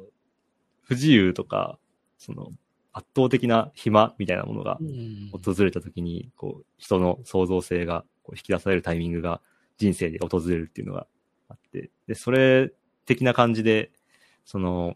[0.83, 1.79] 不自由とか、
[2.19, 2.51] その、
[2.93, 9.41] 圧倒的な暇みたいなものがうん訪れたときに、こう、人の創造性がこう引き出されるタイミングが
[9.77, 11.07] 人生で訪れるっていうのが
[11.49, 12.71] あって、で、それ
[13.05, 13.91] 的な感じで、
[14.45, 14.95] その、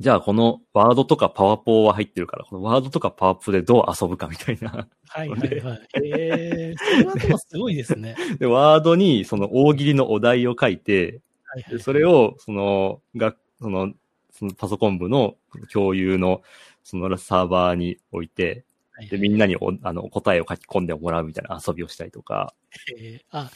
[0.00, 4.88] じゃあこのワードとかパワポは入ってるから、このワードとかパワポでどう遊ぶかみたいな。
[5.08, 5.88] はいはいはい。
[6.02, 8.16] ええ、それはでもすごいですね。
[8.40, 13.92] で、ワードにその大喜利のお題を書いて、はいはいでそれを、その、が、その、
[14.32, 15.36] そのパソコン部の
[15.72, 16.42] 共有の、
[16.84, 22.54] そのサーバーに置いて、はいで、みんなにおあの答えを書き込んでもらうみたいな遊びをしたりとか。
[22.96, 23.50] えーあ、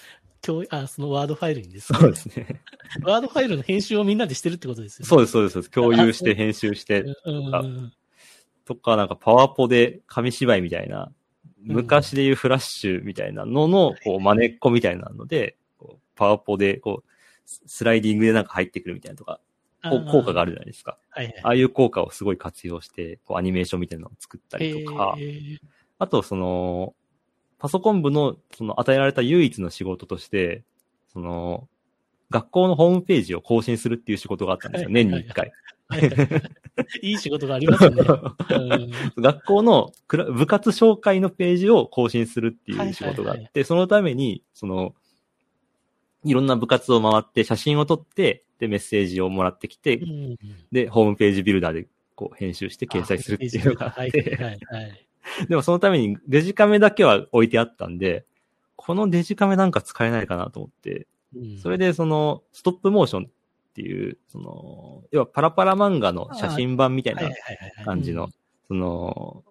[0.45, 1.99] 今日、あ、そのワードファイルにですね。
[2.01, 2.63] そうですね。
[3.03, 5.09] ワードファイルの編集をみんなでしてるってことですよね。
[5.09, 5.71] そうです、そうです。
[5.71, 7.93] 共有して編集して、うんうんうん。
[8.65, 11.15] とか、なんかパワポで紙芝居みたいな、うん
[11.61, 15.57] 昔でいうフラッシュみたいなのの、こう、真似っこみたいなので、
[16.15, 17.11] パワポで、こう、
[17.45, 19.41] ススライディングでなんか入ってくるみたいなとか、
[19.83, 20.99] 効果があるじゃないですか。
[21.11, 21.41] はいはい。
[21.43, 25.59] ああいう効果をすごい活用して、こう、アニメーションみたいなのを作ったりとか、えー
[26.01, 26.95] あと、その、
[27.59, 30.63] パソコン部の、その、与えられた唯一の仕事として、
[31.13, 31.69] その、
[32.31, 34.87] 学校のホームページを更新するっていう仕事があったんですよ。
[34.87, 35.51] はい年に一回。
[35.89, 36.09] は いは
[37.03, 37.97] い仕事がありますね。
[38.51, 44.95] うん学校の部活紹介のページを更新するっていう仕事があって、そのために、その、
[46.25, 50.39] いろんな部活を回って写真を撮って、で、メッセージをもらってきて、うん
[50.73, 55.07] で、ホームページビルダーでこう編集して掲載するっていうのがあっはいて、はいはい。
[55.49, 58.25] でもそのためにデジカメだけは置いてあったんで、
[58.77, 61.59] このデジカメなんか使えないかなと思って、うん。
[61.59, 63.29] それでそのストップモーションっ
[63.75, 67.31] ていう、その、要はパラパラ漫画の写真版みたいな
[67.85, 68.31] 感じの、
[68.67, 69.45] その、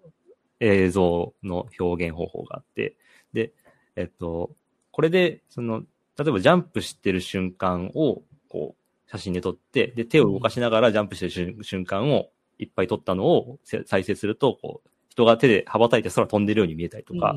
[0.60, 2.98] 映像の表現方法があって、
[3.32, 3.54] で、
[3.96, 4.52] えっと、
[4.92, 5.84] これで、その、
[6.18, 17.36] 例えばジャンプしてる瞬間を、こう、写真で撮って、で、手を動かしながらジャンプしてる瞬瞬間をいっぱい撮ったのをせ再生すると、こう、人が手で羽ばたいて空飛んでるように見えたりとか、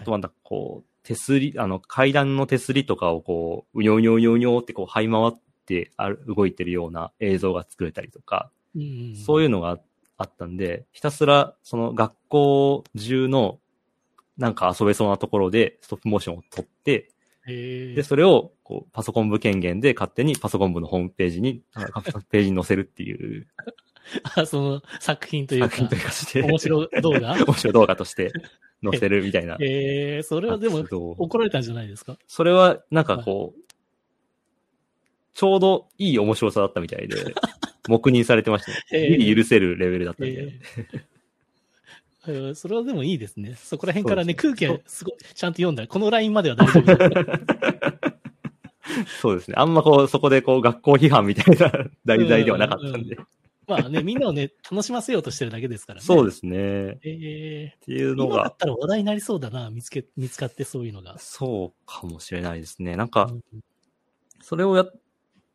[0.00, 9.80] あとまたこう、手すり、あの、階段の手すりとかをこう、うにょうにょうにょうにょってこう、這い回ってある動いてるような映像が作れたりとか、うんそういうのがあ
[10.22, 13.58] あったんで、ひたすらその学校中の
[14.38, 17.10] なんか遊べそうなところでストップモーションを撮って、
[17.46, 21.62] で、それをこうパソコン部権限で勝手にパソコン部のホームページに、
[22.30, 23.46] ページに載せるっていう。
[24.36, 25.68] あ、その作品というか。
[25.68, 27.34] 作、品というかして、面白動画？
[27.46, 28.32] 面白動画として
[28.82, 29.56] 載せるみたいな。
[29.60, 32.16] えー、それはでも怒られたんじゃないですか？
[32.26, 33.60] それは、なんかこう、
[35.34, 37.16] ちょうどいい面白さだったみたいで、
[37.88, 38.78] 黙認されてましたね。
[38.92, 39.16] えー。
[39.18, 40.52] ギリ許せるレベルだったみたいな。
[40.52, 41.11] えーえー
[42.54, 43.56] それはでもいいですね。
[43.56, 47.40] そこら辺からね、空気がすごい、ちゃんと読んだら、このラインまでは大丈夫だ。
[49.20, 49.54] そうですね。
[49.56, 51.72] あんまこう、そこでこう、学校批判みたいな
[52.04, 53.16] 題材ではなかったんで。
[53.66, 56.04] まあね、みんなをね、楽しませようとしてるだけですからね。
[56.04, 56.92] そうですね。
[56.92, 61.18] っえていうー、のが今だっ、たら話題になりそうだな、見つけ、見つかってそういうのが。
[61.18, 62.96] そうかもしれないですね。
[62.96, 63.42] なんかう、ん
[64.42, 64.92] それをやっ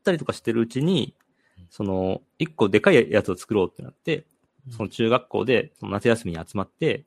[0.03, 1.13] たりとかしてるうちに、
[1.69, 4.25] その、一個でかいやつを作ろうってなって、
[4.71, 7.05] その中学校で、その夏休みに集まって、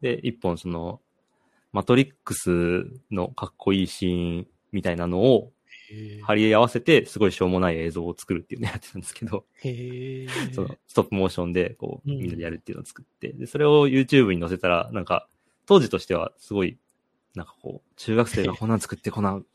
[0.00, 1.00] で、一本その、
[1.72, 5.52] マトリックスのかっこいいシーンみたいなのを
[6.22, 9.44] 貼り合わせて、すごいしょうもない映像を作るっていうのをやってたんですけど、
[10.54, 12.18] その、ストップモーションで、こう、うん。
[12.18, 15.28] みんなでやるっていうのを作って、で、それを YouTube に載せたら、なんか、
[15.66, 16.78] 当時としてはすごい、
[17.34, 19.46] なんかこう、中学生がこんなん作ってこんなん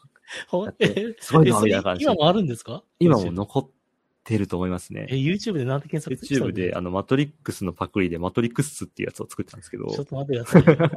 [1.19, 2.11] すごいな、みたいな感じで。
[2.11, 2.15] 今。
[2.15, 2.83] もあるんですか？
[2.99, 3.69] 今も残っ
[4.25, 5.15] てると思いますねえ、。
[5.15, 10.93] YouTube でなんて検索した YouTube で、あの、マトリックスのパクリで、マトリックスっていうやつを作ったんですけど、ちょっと待ってくださ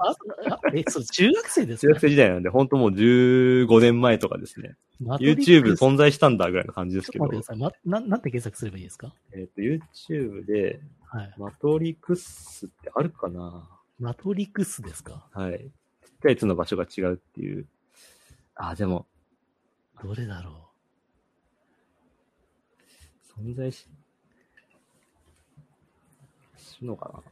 [0.74, 0.78] い。
[0.80, 1.92] え、そう、中学生ですか？
[1.92, 4.76] 中学生時代なんで、本当もう15年前とかですね。
[5.02, 7.90] YouTube 存在したんだぐらいの感じですけどちょっと、待ってください。
[7.90, 9.14] ま、ななんて検索すればいいですか？
[9.32, 11.34] えっ、と、YouTube で、はい。
[11.38, 13.68] マトリクスってあるかな？
[14.00, 15.26] マトリクスですか？
[15.32, 15.58] はい。
[15.58, 15.68] ちっ
[16.22, 17.66] ちゃいつの場所が違うっていう。
[18.54, 19.06] あ、でも、
[20.02, 20.67] どれだろ
[23.42, 23.86] 存在し、
[26.56, 27.30] するのかう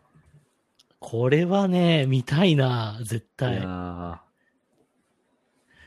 [0.99, 4.27] これはね、見たいな、絶な、い、対。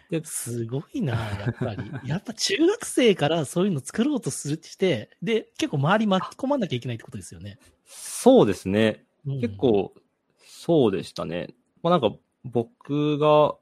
[0.10, 1.92] やすごいな、やっぱり。
[2.08, 7.58] やっぱ中学生からそういうの作ろうとするってして、で、結構周り巻き込まなきゃいけないってことですよね。
[7.62, 9.06] ーそうですね。
[9.26, 9.94] うん結、構、
[10.46, 11.54] そうでしたね。
[11.84, 13.56] まあなんか、僕が、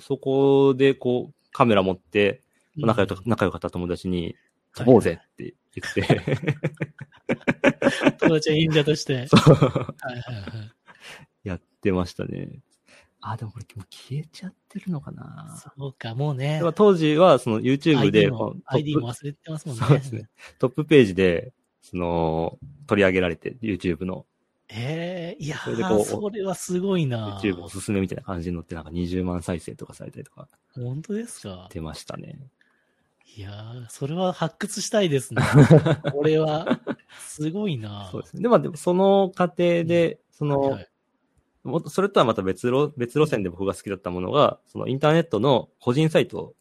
[0.00, 2.42] そこでこう、カメラ持って、
[2.76, 3.06] 仲良
[3.50, 4.36] かった友達に、
[4.78, 6.02] 飛ぼうぜって言って、
[8.18, 9.26] 友達は忍者として。
[9.28, 10.72] そうはいはいはい。
[11.44, 12.60] やってましたね。
[13.20, 15.56] あ、でもこれもう消えちゃってるのかな。
[15.76, 19.82] そうか、もうね当時は、その YouTube で ID も ID も忘れてますもんね。
[19.86, 20.28] そうですね。
[20.58, 24.26] トップページで、その、取り上げられて、YouTube の、
[24.70, 27.40] ええいやそれでこうー、それはすごいな。
[27.42, 31.68] YouTube おすすめみたいな感じに載って、なんか20万再生とかされたりとか本当ですか？
[31.72, 32.38] 出ましたね。
[33.38, 35.40] いやー、それは発掘したいですね。
[36.12, 36.80] これは、
[37.20, 38.08] すごいな。
[38.10, 38.42] そうですね。
[38.42, 40.88] で、まあでもその過程で、その、はいはい
[41.64, 46.54] もそれとはまた別路、別路線で僕が好きだったものが、そのインターネットの個人サイト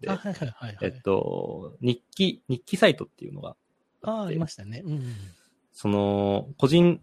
[0.00, 0.78] で、あ、はいはいはい、はい。
[0.82, 3.56] えっと、日記、日記サイトっていうのが
[4.02, 4.82] ああ、ありましたね。
[4.84, 5.14] うん。
[5.72, 7.00] その、個人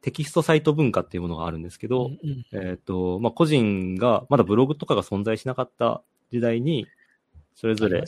[0.00, 2.18] テキストサイト文化っていうものがあるんですけど、うん
[2.52, 6.86] うんえっ、と、まあ、個人が、まだブログとかが存在しなかった時代に、
[7.54, 8.04] それぞれ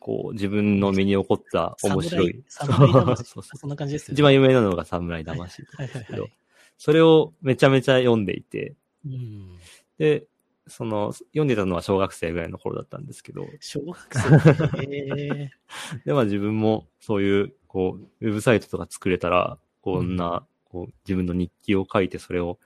[0.00, 2.42] こう、自分の身に起こった面白い。
[2.48, 4.14] 侍侍魂そんな感じですよね。
[4.14, 6.32] 一番有名なのが侍魂とかはいはいはい。
[6.78, 9.58] それをめちゃめちゃ読んでいて、うん。
[9.98, 10.24] で、
[10.66, 14.92] その、読んでたのは小学生ぐらいの頃だったんですけど、小学生。
[14.92, 15.50] ええ
[16.06, 22.58] で、まあ自分もそういう、こう、ウェブサイトとか作れたら、こんな、こう、自分の日記を書いて、それを、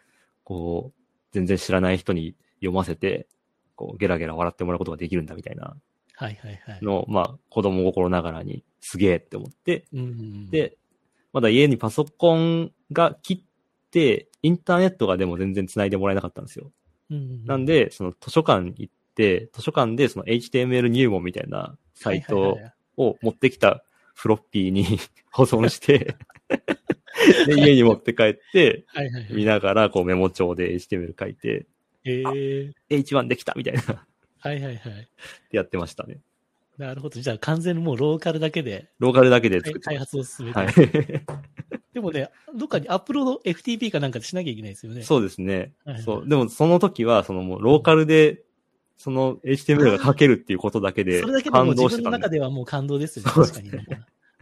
[0.45, 1.01] こう、
[1.33, 3.27] 全然知らない人に読ませて、
[3.75, 5.77] こう、ゲラゲラ笑ってもらうことができるんだみたいな
[6.23, 6.79] はいはいはい。
[6.83, 10.77] のを、まあ、子供心ながらに、すげえって思って、うん、で、
[11.33, 16.71] まだ家にパソコンが切って、インターネットがでも全然繋いでもらえなかったんですよ。
[17.11, 22.57] うん、なんで、その図書館行って、図書館でその HTML 入門みたいなサイト
[22.97, 24.85] を持ってきたフロッピーに
[25.33, 26.17] 保存して、
[27.47, 28.85] で、家に持って帰って。
[29.31, 31.67] 見ながらこうメモ帳で HTML 書いて、
[32.05, 34.07] ええ H1 できたみたいな、
[34.43, 35.09] はいはいはい。
[35.53, 36.19] やってましたね。
[36.77, 37.21] なるほど。
[37.21, 40.61] じゃあ完全にもうローカルだけでローカルだけで作って開発を進めて、た。
[40.65, 40.75] はい。
[41.95, 45.03] でもね、どっかにアップロード FTP かなんかでしなきゃいけないですよね。
[45.03, 46.01] そうですねはいは。
[46.01, 46.29] いそう。
[46.29, 48.43] でもその時は、そのもうローカルで、
[48.97, 53.33] その HTML が書けるっていうことだけでそれだけでも自分の中ではもう感動ですよね。
[53.33, 53.71] 確かに。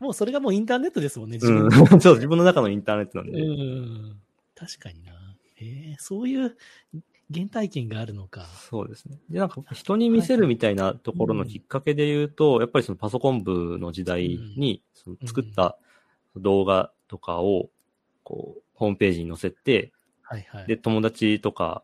[0.01, 2.01] もうそれがもうインターネットですもんね、自うん分の。
[2.01, 3.41] そう、自分の中のインターネットなんで。
[3.41, 4.21] うん。
[4.55, 5.13] 確かにな。
[5.61, 6.57] ええそういう
[7.33, 8.47] 原体験があるのか。
[8.47, 9.19] そうですね。
[9.31, 15.79] で、なんか人に見せるみたいなところのきっかけで言うと、やっぱりそのパソコン部の時代に、その作った
[16.37, 17.71] 動画とかを、
[18.25, 20.67] こう、ホームページに載せて、はいはい。
[20.67, 21.83] で、友達とか、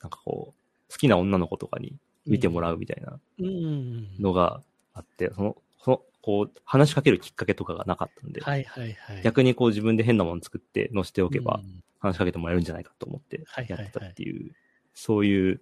[0.00, 4.16] なんかこう、好きな女の子とかに見てもらうみたいなうん。
[4.20, 9.22] のがあって、その、その、こう、話しかけるきっかけとかがなかったんで、はいはいはい。
[9.22, 14.52] 逆にこう自分で変なもの作って載せておけばうん話しかけてもらえるんじゃないかと思ってはいはいはいやってたっていう、
[14.94, 15.60] そういう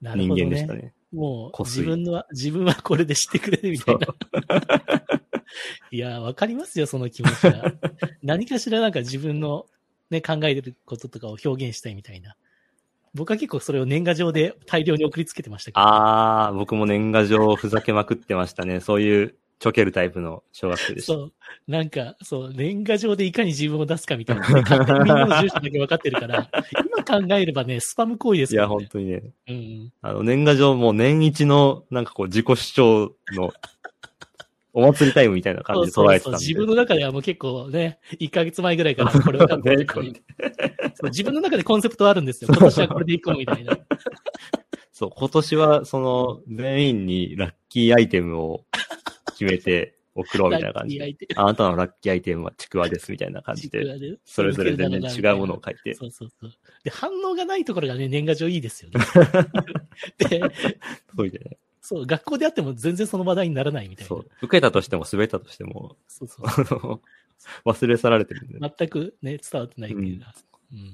[0.00, 0.82] 人間でしたね。
[0.82, 0.94] ね。
[1.12, 4.06] もう自分は、自分はこれで知ってくれるみたいな。
[5.90, 7.74] いや、わかりますよ、その気持ちは。
[8.22, 9.66] 何かしらなんか自分の
[10.10, 12.36] ね、考えてることとかを表現したいみたいな。
[13.14, 15.80] 僕は結構それを年賀状で大量に送りつけてましたけど。
[15.80, 18.80] あー、僕も年賀状ふざけまくってましたね。
[18.80, 21.12] そういうちょけるタイプの小学生でした。
[21.12, 21.32] そう。
[21.68, 24.60] なんか、そう、年賀状でいかに自分を出すかみたいな、ね。
[24.62, 26.50] 勝手にみんなの住所だけ分かってるから、
[27.06, 28.74] 今考えればね、スパム行為ですいや、よね。
[28.74, 29.22] 本当にね。
[29.46, 29.92] うんうん。
[30.02, 33.52] あの、年賀状も年一の、なんかこう、自己主張の、
[34.74, 36.12] お祭りタイムみたいな感じでそうそうそう。
[36.12, 36.38] 捉えてたんで。
[36.38, 42.48] 自分の中ではもう結構ね、1ヶ月前ぐらいから これを書くねこれそう自分の中でコンセプトあるんですよ。
[42.52, 43.78] 今年はこれでいこうみたいな。
[44.90, 48.64] そう、今年は、その、全員にラッキーアイテムを
[49.42, 51.00] 決めて送ろうみたいな感じ
[51.36, 55.94] あなたのラッキーアイテムはちくわですみたいな感じで、でそれぞれ全然違うものを書いて。
[55.94, 56.52] そうそうそう。
[56.84, 59.00] で、反応がないところがね、年賀状いいですよね。
[60.28, 60.40] で、
[61.16, 61.56] そういうね。
[61.80, 64.08] そう、学校であっても全然その話題にならないみたいな。
[64.08, 64.30] そう。
[64.42, 66.46] 受けたとしても滑ったとしても、そうそう
[67.64, 68.58] 忘れ去られてるんで。
[68.60, 70.34] 全くね、伝わってないっていうか。
[70.72, 70.92] うん。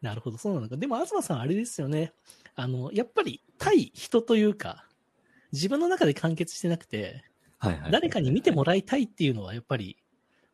[0.00, 0.76] なるほど、そうなのか。
[0.76, 2.12] でも、東さんあれですよね。
[2.54, 4.86] あの、やっぱり対人というか、
[5.52, 7.24] 自分の中で完結してなくて、
[7.58, 7.90] はいはい。
[7.90, 9.96] 誰かに見てもらいたいっていうのは、やっぱり、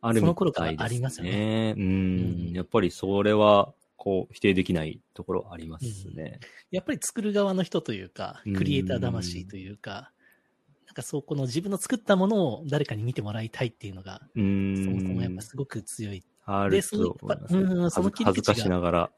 [0.01, 1.73] あるその頃からありますよね。
[1.77, 2.53] ううんん。
[2.53, 6.39] やっぱりそれは、こう、否定できないところはありますね。
[6.69, 10.11] やっぱり作る側の人というか、うんクリエイター魂というか、
[10.85, 15.41] なんかそう、この自分の作ったものを誰かに見てもらいたいっていうのが、うそもそもやっんぱ。
[15.41, 16.23] すごく強い。
[16.49, 19.11] あるでそのと思いますうんその切り口が恥ずかしながら。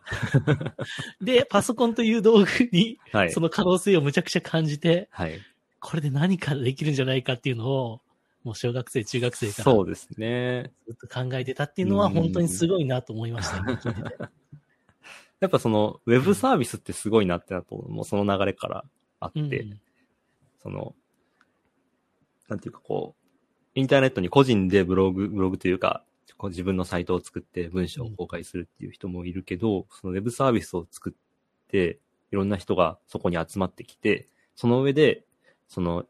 [1.21, 3.39] で、パソコンという道具に、はいそ。
[3.39, 5.39] の可能性をむちゃくちゃ感じて、はい。
[5.79, 8.01] これで何かできるんじゃないかっていうのを、
[8.43, 10.71] もう小学生、中学生からそうですね。
[10.87, 14.15] ずっと考えてたっていうのはうん本当にすごいなと思いました、今聞いてて。
[15.39, 18.85] やっぱその、ウェブサービスってすごいなってなと、もうその流れから
[19.19, 19.79] あって、うん
[20.61, 20.93] その、
[22.49, 23.19] なんていうかこう、
[23.75, 26.03] インターネットに個人でブログ、ブログというか、
[26.37, 31.13] こう自分のサイトを作って文章を公開するっていう人もいるけど、そのウェブサービスを作っ
[31.67, 31.99] て、
[32.31, 35.25] いろんな人がそこに集まってきて、その上で、
[35.69, 36.05] その、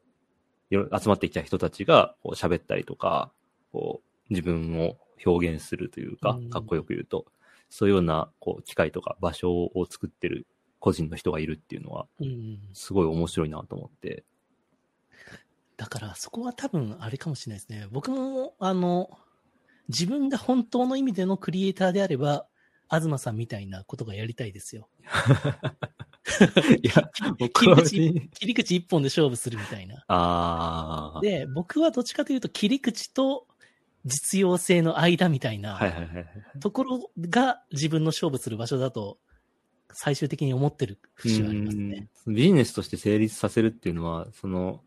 [0.71, 3.31] 集まってきた人たちがこう喋ったりとか、
[3.71, 7.25] こう、自分を表現するというかうん、かっこよく言うと、
[7.69, 10.47] そういうような、こう、機会とか場所を作ってる
[10.79, 14.23] 個人の人がいるっていうのは、うんすごい面白いなと思って。
[15.77, 17.87] だからそこは多分あれかもしれないですね。
[17.91, 19.09] 僕も、あの、
[19.87, 22.47] 自分が本当の意味でのクリエイターであれば、
[22.91, 24.89] 東さんみたいなことがやりたいですよ。
[26.83, 27.09] いや、
[27.39, 30.03] 僕は切り口、切り口一本で勝負するみたいな。
[30.07, 31.21] ああ。
[31.21, 33.47] で、僕はどっちかというと切り口と
[34.05, 36.25] 実用性の間みたいなはいはいはいはい。
[36.59, 39.17] ところが自分の勝負する場所だと
[39.91, 42.09] 最終的に思ってる節はありますね。
[42.25, 44.83] うんビジネスとして成立させるっていうのは、その、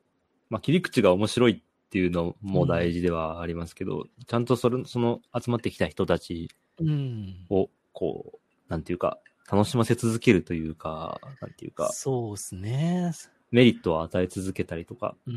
[0.48, 7.46] まあ、切り口が面白いっていうのも大事ではありますけど、ちゃんとそれ、その集まってきた人たちうん。
[7.50, 9.18] を、こう、なんていうか、
[9.50, 13.12] 楽しませ続けるというか、なんていうか、そうですね。
[13.50, 15.34] メリットを与え続けたりとか、うん。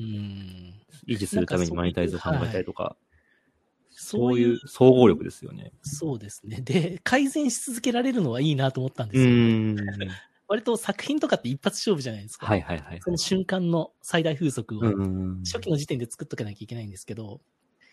[1.08, 2.95] 維持するためにマニタイズを考えたりとか、
[3.91, 5.72] そそういう総合力ですよね。
[5.82, 6.62] そうですね。
[6.62, 9.34] で、改善し続けられるのはいいなと思ったんでうすよ。
[9.34, 9.76] ん。
[10.47, 12.45] 割と作品とかって一発勝負じゃないですか。
[12.45, 12.99] はいはいはい。
[13.01, 15.43] その瞬間の最大風速をうん。
[15.43, 17.41] 初期の時点で作っとかなきゃいけないんですけど、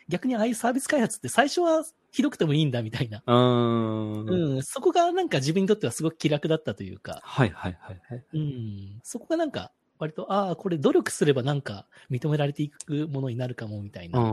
[0.09, 3.23] 逆にああいうサービス開発って最初はひどくてもいいんだみたいな。
[3.27, 4.29] うーん。
[4.29, 8.25] うん、そこがなんか自分にとってはすごく気楽だったというか、はいはいはいはい。
[8.35, 14.19] うん、そこがなんか割と、ああ、これ努力すればなんか認められていくものになるかもみたいな。
[14.19, 14.23] う。
[14.23, 14.27] う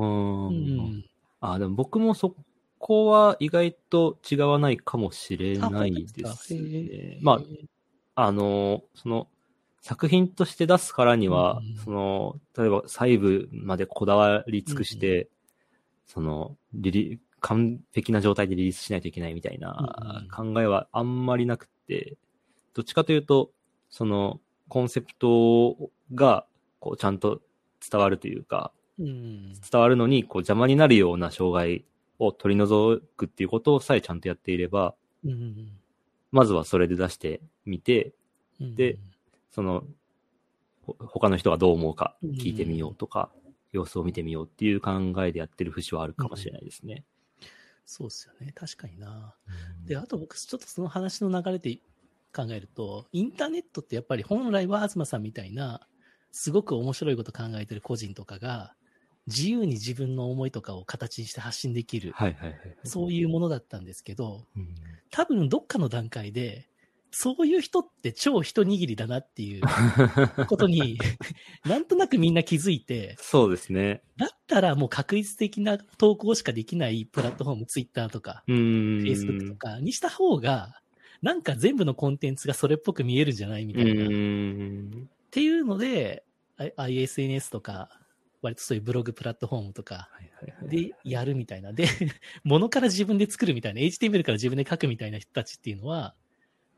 [0.52, 1.06] んん。
[1.42, 2.36] あ、でも僕もそ
[2.80, 7.20] こは意外と違わないかもしれないですね。
[7.22, 7.42] ま
[8.16, 9.28] あ、あの、その、
[9.82, 15.30] 作品として出すからには、うんその、例えば細部までこだわり尽くして、
[16.10, 22.18] その、リリ、完璧な状態でリリースしないといけないみたいな考えはあんまりなくて、
[22.74, 23.52] どっちかというと、
[23.90, 26.46] その、コンセプトが、
[26.80, 27.42] こう、ちゃんと
[27.90, 29.54] 伝わるというか、うん。
[29.54, 31.86] 伝わるのに、こう、邪魔になるような障害
[32.18, 35.72] を取り除くっていうことをさえちゃんとやっていれば、うん。
[36.32, 38.14] まずはそれで出してみて、
[38.60, 38.98] うんで、
[39.52, 39.84] その、
[40.86, 43.30] ほ他の人がどう思うか聞いてみようとか、
[43.72, 47.06] 様子を見てみようっていう考えでやってる節はあるかもしれないですね。
[47.86, 48.52] そうですよね。
[48.54, 49.36] 確かにな。
[49.86, 51.80] で、あと僕、ちょっとその話の流れで
[52.32, 55.88] 考えると、インターネットってやっぱり本来は東さんみたいな、
[56.32, 58.76] すごく面白いこと考えてる個人とかが、
[59.26, 62.14] 自由に自分の思いとかを形にして発信できる。
[62.84, 64.76] そういうものだったんですけど、うん。
[65.10, 66.69] 多分どっかの段階で、
[67.12, 69.62] そういう人って超一握りだなっていう
[70.48, 71.00] ことに、
[71.66, 74.02] なんとなくみんな気づいて、そうですね。
[74.18, 79.04] だったらもう確率的な投稿しかできないプラットフォーム、ツイッターとか、うーん。
[79.04, 80.82] Facebook とかにした方が、
[81.22, 84.06] なんか全部のコンテンツがそれっぽく見えるんじゃないみうたいな。
[84.06, 84.08] っ。
[85.32, 86.24] ていうので、
[86.58, 87.90] ISNS とか、
[88.42, 90.10] 割とそういうブログプラットフォームとか。
[90.64, 91.74] でやるみたいな。
[91.74, 91.86] で、
[92.44, 96.16] 物から自分で作るみたいな、HTML から自分で書くみたいな人たちっていうのは、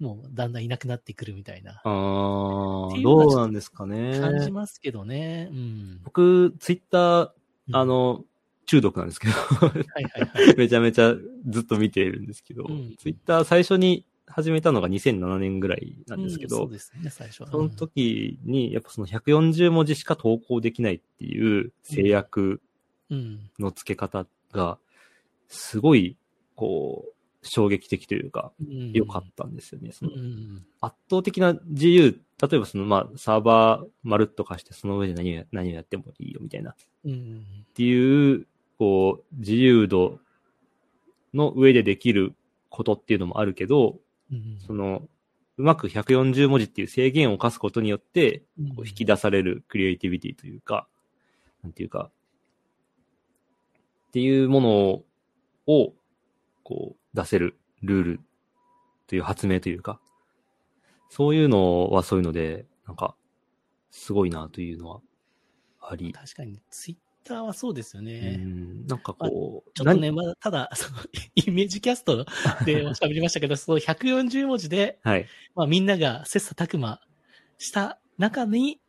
[0.02, 2.90] もうだんだんいなくなってくるみたいなああ、ど
[3.30, 4.20] うなんですかね。
[4.20, 5.48] 感じますけどね。
[5.52, 6.02] うん。
[6.04, 7.32] 僕、ツイッター、
[7.70, 8.26] うんあ、の、
[8.66, 9.68] 中毒なんですけど、は
[10.00, 10.56] いはいはい。
[10.58, 11.16] めちゃめちゃ
[11.48, 17.52] ずっと見ているんですけど、うんツイッター最初に始めたのが2007年ぐらいなんですけど、うんそうですね、最初は。
[17.52, 22.60] その時に、やっぱその140文字しか投稿できないっていう制約
[23.12, 23.52] うん。
[23.60, 24.80] の付け方が、
[25.48, 26.18] すごい、
[26.56, 27.14] こう、
[27.44, 28.92] 衝撃的というか、うん。
[28.94, 29.92] 良かったんですよね。
[29.92, 30.66] そのうん。
[30.80, 36.76] 圧倒的な自由、例えばその、まあ、サーバーまるっと貸して、その上で何をや何をやってもいいよみたいな、っ
[37.06, 37.46] うん。
[37.74, 38.46] ていう、
[38.78, 40.20] こう、自由度
[41.34, 42.36] の上でできる
[42.70, 44.00] ことっていうのもあるけど、
[44.32, 44.58] うん。
[44.60, 45.08] その、
[45.58, 50.88] うまく140文字っていう制限を課すことによって、うんこう引き出されるクリエイティビティというか、
[51.64, 52.12] なんていうか、
[54.10, 55.94] っていうものを、
[56.64, 58.20] こう、出せるルール
[59.08, 60.00] という発明というか、
[61.10, 63.16] そういうのはそういうので、なんか、
[63.90, 65.02] すごいなというのは
[65.82, 66.98] あり、確かに、ツイッ
[67.28, 68.38] ターはそうですようね。
[68.38, 71.00] ん、なんかこう、ちょっとね、まだ、ただ、その、
[71.36, 72.26] イメージキャスト
[72.66, 75.28] でお喋りましたけど、 その140文字で、何はい。
[75.56, 77.02] まあみんなが切磋琢磨
[77.58, 78.80] した中に、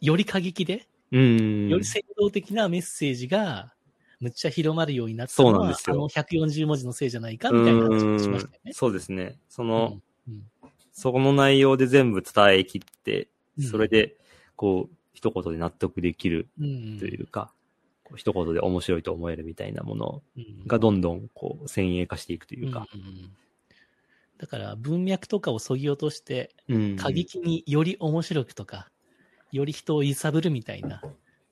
[0.00, 1.68] より過激で、うん。
[1.68, 3.73] より先導的なメッセージが、
[4.24, 8.72] むっちゃ広まるようになったのは、そうなんですよあの140文字のせいじゃないか、みたいな話をしましたよねうん。
[8.72, 9.38] そうですね。
[9.50, 9.98] その、
[10.28, 10.42] うん
[10.96, 14.16] その内容で全部伝えきって、うんそれで、
[14.56, 16.98] こう、一言で納得できるうん。
[16.98, 17.52] というか、
[18.04, 22.86] こう一言で面白いと思えるみたいなものうんがどんどん、こう、先鋭化していくというか。
[22.94, 23.30] うんうん
[24.36, 28.90] だから文脈とかを削ぎ落として、うん過激により面白くとか、
[29.52, 31.02] より人を揺さぶるみたいな、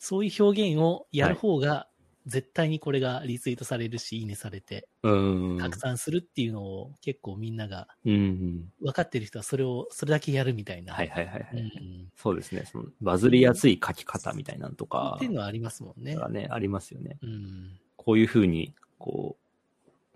[0.00, 1.86] そういう表現をやる方が、
[2.26, 5.58] 絶対にこれがリツイートされるし、いいねされて、うん。
[5.58, 8.70] 拡散するっていうのを結構みんなが、うん。
[8.80, 10.94] 分かってる人はそれを、それだけやるみたいな。
[10.94, 11.62] はいはいはいはい。
[11.62, 12.10] ん。
[12.16, 12.64] そうですね。
[12.70, 16.14] そのバズりやすい書き方みたいなのとかっていうのはありますもんね。
[16.14, 17.18] がね、ありますよね。
[17.22, 17.80] うん。
[17.96, 19.36] こういうふうに、こ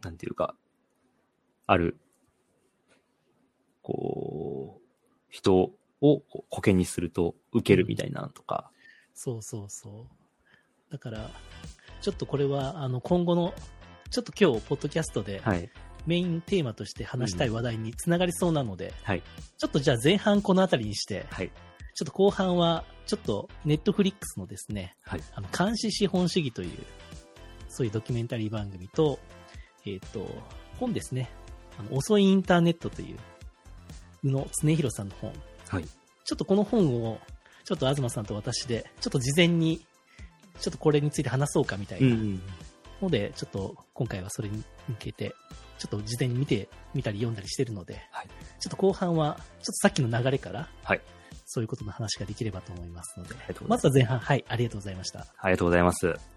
[0.01, 0.55] う、なんていうか、
[1.67, 1.99] ある、
[3.83, 4.87] こう、
[5.29, 8.71] 人をコケにすると受けるみたいなのとか。
[9.13, 10.93] そうそうそう。
[10.93, 11.31] だから、
[12.01, 13.55] ちょっとこれは、あの、今後の、
[14.11, 15.71] ちょっと今日、ポッドキャストで、はい。
[16.07, 19.23] メインテーマとして話したい話題につながりそうなので、はい。
[19.59, 21.51] ちょっとじゃあ前半この辺りにして、はい。
[21.95, 25.23] ちょっと後半は、ちょっとネットフリックスのですね、はい。
[25.35, 26.71] あの、監視資本主義という、
[27.69, 29.19] そういうドキュメンタリー番組と、
[29.85, 30.27] えっ、と、
[30.79, 31.31] 本ですね。
[31.79, 33.19] あの、遅いインターネットという、
[34.25, 35.33] 宇野恒弘さんの本。
[35.69, 35.85] はい。
[35.85, 37.19] ちょっとこの本を、
[37.65, 39.85] ちょっと東さんと私で、ちょっと事前に、
[40.61, 42.41] ちょっとこれについて話そうかみたいうんな
[43.03, 45.35] ので、ちょっと今回はそれに向けて、
[45.79, 48.29] ちょっと事前に見て、見たり読んだりしてるので、はい
[48.59, 51.01] ちょっと後半は、ちょっとさっきの流れから、はい。
[51.45, 55.27] そういうことの話ができればと思いますのでますまずは前半、はい、ありがとうございました。
[55.39, 56.36] ありがとうございます。